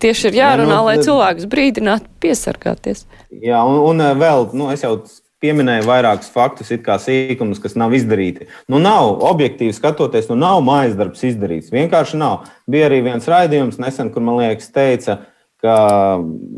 Tieši 0.00 0.30
ir 0.30 0.38
jārunā, 0.38 0.78
nu, 0.78 0.84
lai 0.86 0.96
cilvēkus 1.04 1.44
brīdinātu 1.50 2.08
piesargāties. 2.24 3.04
Jā, 3.44 3.60
un, 3.68 3.76
un 3.84 4.00
eh, 4.00 4.14
vēl, 4.16 4.46
nu, 4.56 4.70
es 4.72 4.84
jau 4.86 4.94
pieminēju 5.40 5.86
vairākus 5.88 6.30
faktus, 6.32 6.72
kā 6.84 6.98
sīkumus, 7.00 7.60
kas 7.62 7.76
nav 7.80 7.94
izdarīti. 7.96 8.48
Nu, 8.70 8.80
nav 8.82 9.22
objektīvi 9.30 9.74
skatoties, 9.76 10.28
nu, 10.30 10.38
nav 10.40 10.62
mājas 10.66 10.96
darbs 10.98 11.24
izdarīts. 11.26 11.72
Vienkārši 11.74 12.20
nav. 12.20 12.48
Bija 12.70 12.90
arī 12.90 13.02
viens 13.08 13.28
raidījums 13.30 13.80
nesen, 13.82 14.12
kur 14.12 14.24
man 14.26 14.40
liekas, 14.42 14.72
teica, 14.74 15.22
ka 15.60 15.76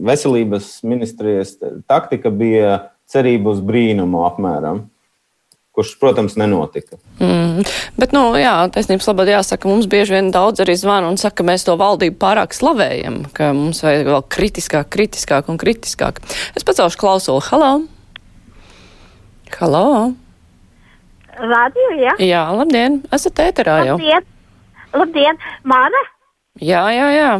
veselības 0.06 0.80
ministrijas 0.86 1.56
taktika 1.90 2.30
bija 2.30 2.78
cerība 3.10 3.54
uz 3.54 3.62
brīnumu 3.66 4.26
apmēram 4.28 4.86
kurš, 5.72 5.94
protams, 6.00 6.36
nenotika. 6.36 6.98
Mm. 7.20 7.64
Bet, 7.96 8.12
nu, 8.12 8.26
jā, 8.36 8.52
taisnības 8.74 9.08
labāk 9.08 9.32
jāsaka, 9.32 9.70
mums 9.70 9.88
bieži 9.90 10.18
vien 10.18 10.28
daudz 10.34 10.60
arī 10.64 10.76
zvana 10.76 11.08
un 11.08 11.16
saka, 11.20 11.40
ka 11.40 11.48
mēs 11.48 11.64
to 11.64 11.78
valdību 11.80 12.18
pārāk 12.20 12.52
slavējam, 12.56 13.22
ka 13.36 13.54
mums 13.56 13.80
vajag 13.84 14.12
vēl 14.12 14.26
kritiskāk, 14.36 14.92
kritiskāk 14.92 15.48
un 15.52 15.60
kritiskāk. 15.60 16.20
Es 16.52 16.68
pacelšu 16.68 17.00
klausulu. 17.00 17.40
Halo! 17.48 17.72
Halo! 19.58 20.12
Radio, 21.38 21.88
jā? 21.96 22.12
Jā, 22.20 22.42
labdien! 22.56 23.00
Esat 23.14 23.40
ēterā 23.44 23.78
jau. 23.86 23.96
Labdien! 23.96 24.26
Labdien! 24.96 25.40
Māra? 25.68 26.02
Jā, 26.60 26.82
jā, 26.92 27.08
jā. 27.14 27.30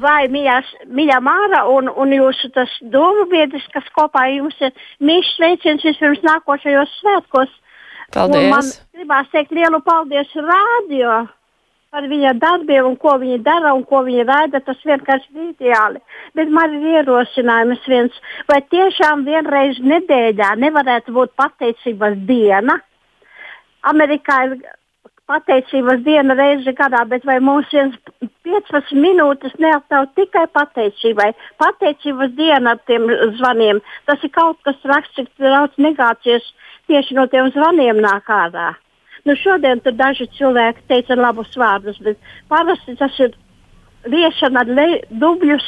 Vai 0.00 0.26
mīļās, 0.32 0.68
mīļā 0.92 1.18
Māra 1.24 1.62
un, 1.72 1.88
un 1.88 2.12
jūsu 2.12 2.50
tas 2.54 2.72
domu 2.92 3.26
biedrs, 3.32 3.64
kas 3.74 3.86
kopā 3.96 4.26
jums 4.34 4.56
ir 4.60 4.74
mīļš 5.00 5.32
sveiciens 5.36 5.86
vispirms 5.88 6.24
nākošajos 6.26 6.94
svētkos. 7.00 7.54
Paldies! 8.14 8.46
Un 8.46 8.52
man 8.54 8.70
gribās 8.96 9.32
teikt 9.32 9.54
lielu 9.56 9.80
paldies 9.84 10.32
rādio 10.36 11.24
par 11.96 12.10
viņa 12.12 12.34
darbiem 12.36 12.90
un 12.90 12.96
ko 13.00 13.14
viņi 13.22 13.38
dara 13.44 13.72
un 13.72 13.84
ko 13.88 14.02
viņi 14.04 14.26
raida. 14.28 14.60
Tas 14.64 14.82
vienkārši 14.84 15.30
ir 15.32 15.52
ideāli. 15.54 16.02
Bet 16.36 16.52
man 16.52 16.74
ir 16.76 16.98
ierosinājums 17.00 17.88
viens, 17.88 18.18
vai 18.50 18.60
tiešām 18.74 19.24
vienreiz 19.24 19.80
nedēļā 19.80 20.52
nevarētu 20.60 21.16
būt 21.16 21.32
pateicības 21.40 22.18
diena. 22.28 22.76
Amerikā 23.88 24.42
ir 24.48 24.58
pateicības 25.30 26.04
diena 26.04 26.36
reizi 26.36 26.76
gadā, 26.76 27.00
bet 27.08 27.24
vai 27.24 27.38
mums 27.40 27.72
viens 27.72 27.96
15 28.44 28.92
minūtes 29.00 29.56
neatļauj 29.62 30.10
tikai 30.20 30.46
pateicībai? 30.52 31.32
Pateicības 31.62 32.36
diena 32.36 32.76
ar 32.76 32.82
tiem 32.90 33.08
zvaniem, 33.40 33.80
tas 34.04 34.20
ir 34.20 34.36
kaut 34.36 34.60
kas 34.68 34.84
raksts, 34.90 35.16
cik 35.16 35.32
daudz 35.40 35.80
negācijas 35.80 36.44
tieši 36.90 37.16
no 37.16 37.24
tiem 37.32 37.54
zvaniem 37.56 38.04
nāk 38.04 38.28
ārā. 38.28 38.74
Nu, 39.26 39.34
šodien 39.34 39.80
tur 39.82 39.96
daži 39.98 40.28
cilvēki 40.36 40.84
teica 40.86 41.16
labus 41.18 41.50
vārdus, 41.58 41.98
bet 41.98 42.18
parasti 42.52 42.94
tas 42.98 43.16
ir 43.18 43.34
viešana 44.06 44.62
dubļus 45.10 45.66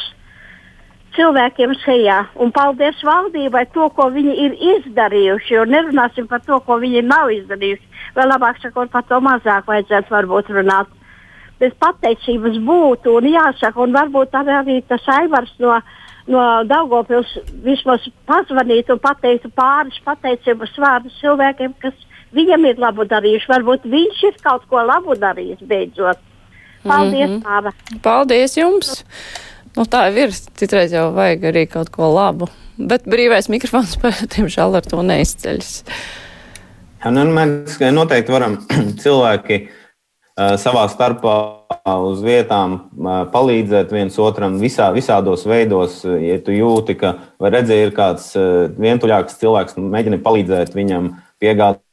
cilvēkiem 1.17 1.75
sejā. 1.83 2.19
Un 2.39 2.53
paldies 2.55 3.01
valdībai 3.05 3.65
to, 3.75 3.89
ko 3.97 4.09
viņi 4.15 4.35
ir 4.45 4.57
izdarījuši. 4.75 5.55
Jo 5.57 5.65
nerunāsim 5.67 6.29
par 6.31 6.45
to, 6.47 6.61
ko 6.63 6.79
viņi 6.79 7.03
nav 7.07 7.33
izdarījuši. 7.35 8.03
Vai 8.15 8.29
labāk 8.29 8.61
sakot, 8.63 8.93
par 8.93 9.07
to 9.09 9.19
mazāk 9.25 9.67
vajadzētu 9.67 10.15
varbūt 10.15 10.53
runāt. 10.55 10.93
Bez 11.59 11.75
pateicības 11.83 12.61
būtu 12.63 13.17
un 13.19 13.27
jāsaka, 13.33 13.83
un 13.83 13.97
varbūt 13.97 14.37
arī 14.39 14.79
tas 14.87 15.03
aivars 15.17 15.51
no, 15.59 15.81
no 16.31 16.45
Daugopils 16.71 17.33
vismaz 17.65 18.07
pazvanītu 18.31 18.95
un 18.95 19.03
pateiktu 19.03 19.51
pāris 19.59 19.99
pateicības 20.07 20.79
vārdus 20.79 21.19
cilvēkiem, 21.19 21.75
kas 21.83 21.99
viņam 22.37 22.67
ir 22.71 22.81
labu 22.83 23.07
darījuši. 23.09 23.51
Varbūt 23.51 23.87
viņš 23.89 24.25
ir 24.31 24.41
kaut 24.43 24.67
ko 24.71 24.83
labu 24.85 25.17
darījis 25.19 25.65
beidzot. 25.69 26.21
Paldies, 26.87 27.29
mm 27.29 27.37
-hmm. 27.37 27.45
Māra! 27.45 27.73
Paldies 28.03 28.57
jums! 28.57 29.05
Nu, 29.77 29.85
tā 29.85 30.09
ir. 30.11 30.33
Citreiz 30.59 30.93
jau 30.93 31.13
vajag 31.15 31.45
arī 31.53 31.67
kaut 31.71 31.91
ko 31.95 32.09
labu. 32.15 32.49
Bet 32.79 33.07
brīvais 33.07 33.49
mikrofons, 33.51 33.99
diemžēl, 34.35 34.77
ar 34.79 34.87
to 34.87 35.03
neizceļas. 35.03 35.83
Nu, 37.07 37.25
mēs 37.31 37.79
noteikti 37.95 38.33
varam 38.33 38.59
cilvēki 39.03 39.59
uh, 39.69 40.57
savā 40.59 40.87
starpā 40.91 41.37
uz 42.09 42.23
vietām 42.23 42.75
uh, 42.75 43.25
palīdzēt 43.33 43.93
viens 43.95 44.19
otram 44.19 44.59
visā, 44.59 44.91
visādos 44.95 45.47
veidos. 45.47 46.05
Ja 46.05 46.39
tu 46.43 46.55
jūti, 46.55 46.99
ka 46.99 47.15
vai 47.39 47.53
redzēji, 47.55 47.87
ir 47.87 47.95
kāds 47.95 48.33
uh, 48.39 48.67
vientuļāks 48.79 49.39
cilvēks, 49.43 49.79
mēģini 49.79 50.23
palīdzēt 50.23 50.75
viņam 50.75 51.13
piegādāt 51.39 51.88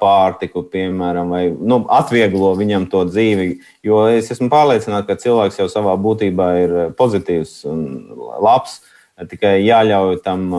pārtiku, 0.00 0.64
piemēram, 0.72 1.32
vai 1.32 1.44
nu, 1.52 1.80
atvieglo 1.92 2.52
viņam 2.58 2.88
to 2.92 3.04
dzīvi. 3.08 3.48
Jo 3.86 4.04
es 4.12 4.30
esmu 4.34 4.50
pārliecināts, 4.52 5.06
ka 5.08 5.18
cilvēks 5.22 5.62
jau 5.62 5.70
savā 5.72 5.94
būtībā 6.00 6.50
ir 6.64 6.76
pozitīvs 6.98 7.58
un 7.70 7.80
labs. 8.44 8.80
Tikai 9.16 9.62
jāļauj 9.64 10.18
tam 10.26 10.50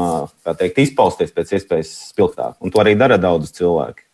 teikt, 0.47 0.79
izpausties 0.81 1.35
pēc 1.35 1.57
iespējas 1.59 1.93
spilgtāk. 2.09 2.55
Un 2.57 2.73
to 2.73 2.81
arī 2.81 2.95
dara 2.97 3.19
daudz 3.21 3.51
cilvēki. 3.53 4.06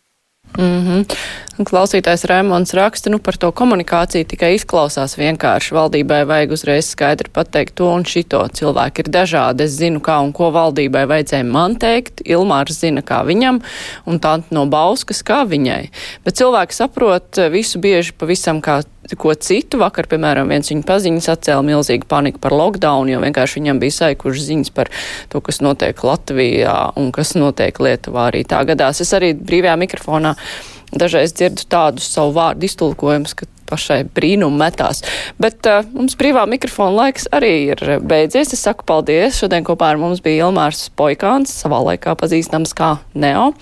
Mm 0.58 0.86
-hmm. 0.86 1.16
Klausītājs 1.54 2.24
Rēmons 2.26 2.74
raksta, 2.74 3.10
nu 3.10 3.18
par 3.18 3.36
to 3.36 3.50
komunikāciju 3.52 4.24
tikai 4.24 4.54
izklausās 4.54 5.16
vienkārši. 5.18 5.74
Valdībai 5.74 6.24
vajag 6.26 6.50
uzreiz 6.50 6.86
skaidri 6.90 7.30
pateikt 7.32 7.74
to 7.74 7.90
un 7.90 8.04
šito. 8.04 8.48
Cilvēki 8.52 8.98
ir 8.98 9.10
dažādi. 9.10 9.62
Es 9.62 9.70
zinu, 9.70 10.00
kā 10.00 10.18
un 10.22 10.32
ko 10.32 10.50
valdībai 10.50 11.06
vajadzēja 11.06 11.44
man 11.44 11.76
teikt. 11.76 12.22
Ilmārs 12.24 12.80
zina, 12.80 13.02
kā 13.02 13.24
viņam, 13.26 13.62
un 14.06 14.20
tā 14.20 14.42
no 14.50 14.66
Bauskas, 14.66 15.22
kā 15.22 15.44
viņai. 15.46 15.90
Bet 16.24 16.34
cilvēki 16.34 16.72
saprot 16.72 17.36
visu 17.50 17.78
bieži 17.78 18.12
pavisam 18.12 18.60
kā 18.60 18.82
ko 19.18 19.34
citu. 19.34 19.80
Vakar, 19.82 20.08
piemēram, 20.10 20.50
viens 20.52 20.70
viņa 20.72 20.86
paziņas 20.88 21.30
atcēla 21.34 21.64
milzīgu 21.66 22.08
paniku 22.10 22.42
par 22.42 22.56
lockdown, 22.56 23.10
jo 23.12 23.22
vienkārši 23.24 23.60
viņam 23.60 23.82
bija 23.82 23.98
saikuši 24.00 24.46
ziņas 24.50 24.74
par 24.76 24.92
to, 25.32 25.42
kas 25.44 25.60
notiek 25.64 26.04
Latvijā 26.06 26.76
un 27.00 27.10
kas 27.14 27.34
notiek 27.38 27.80
Lietuvā 27.80 28.30
arī 28.30 28.44
tā 28.48 28.64
gadās. 28.68 29.02
Es 29.04 29.12
arī 29.16 29.34
brīvajā 29.38 29.76
mikrofonā 29.84 30.34
dažreiz 30.94 31.34
dzirdu 31.34 31.66
tādus 31.70 32.06
savu 32.12 32.34
vārdu 32.36 32.68
iztulkojumus, 32.68 33.34
ka 33.34 33.48
pašai 33.68 34.02
brīnumu 34.14 34.56
metās. 34.60 35.02
Bet 35.40 35.66
uh, 35.68 35.82
mums 35.94 36.16
brīvā 36.20 36.44
mikrofona 36.50 37.04
laiks 37.04 37.28
arī 37.34 37.52
ir 37.72 37.82
beidzies. 38.04 38.52
Es 38.54 38.64
saku 38.66 38.86
paldies. 38.88 39.38
Šodien 39.40 39.66
kopā 39.66 39.92
ar 39.92 40.00
mums 40.00 40.22
bija 40.24 40.48
Ilmārs 40.48 40.86
Poikāns, 40.96 41.52
savā 41.64 41.80
laikā 41.90 42.16
pazīstams 42.20 42.74
kā 42.76 42.94
Neo. 43.16 43.52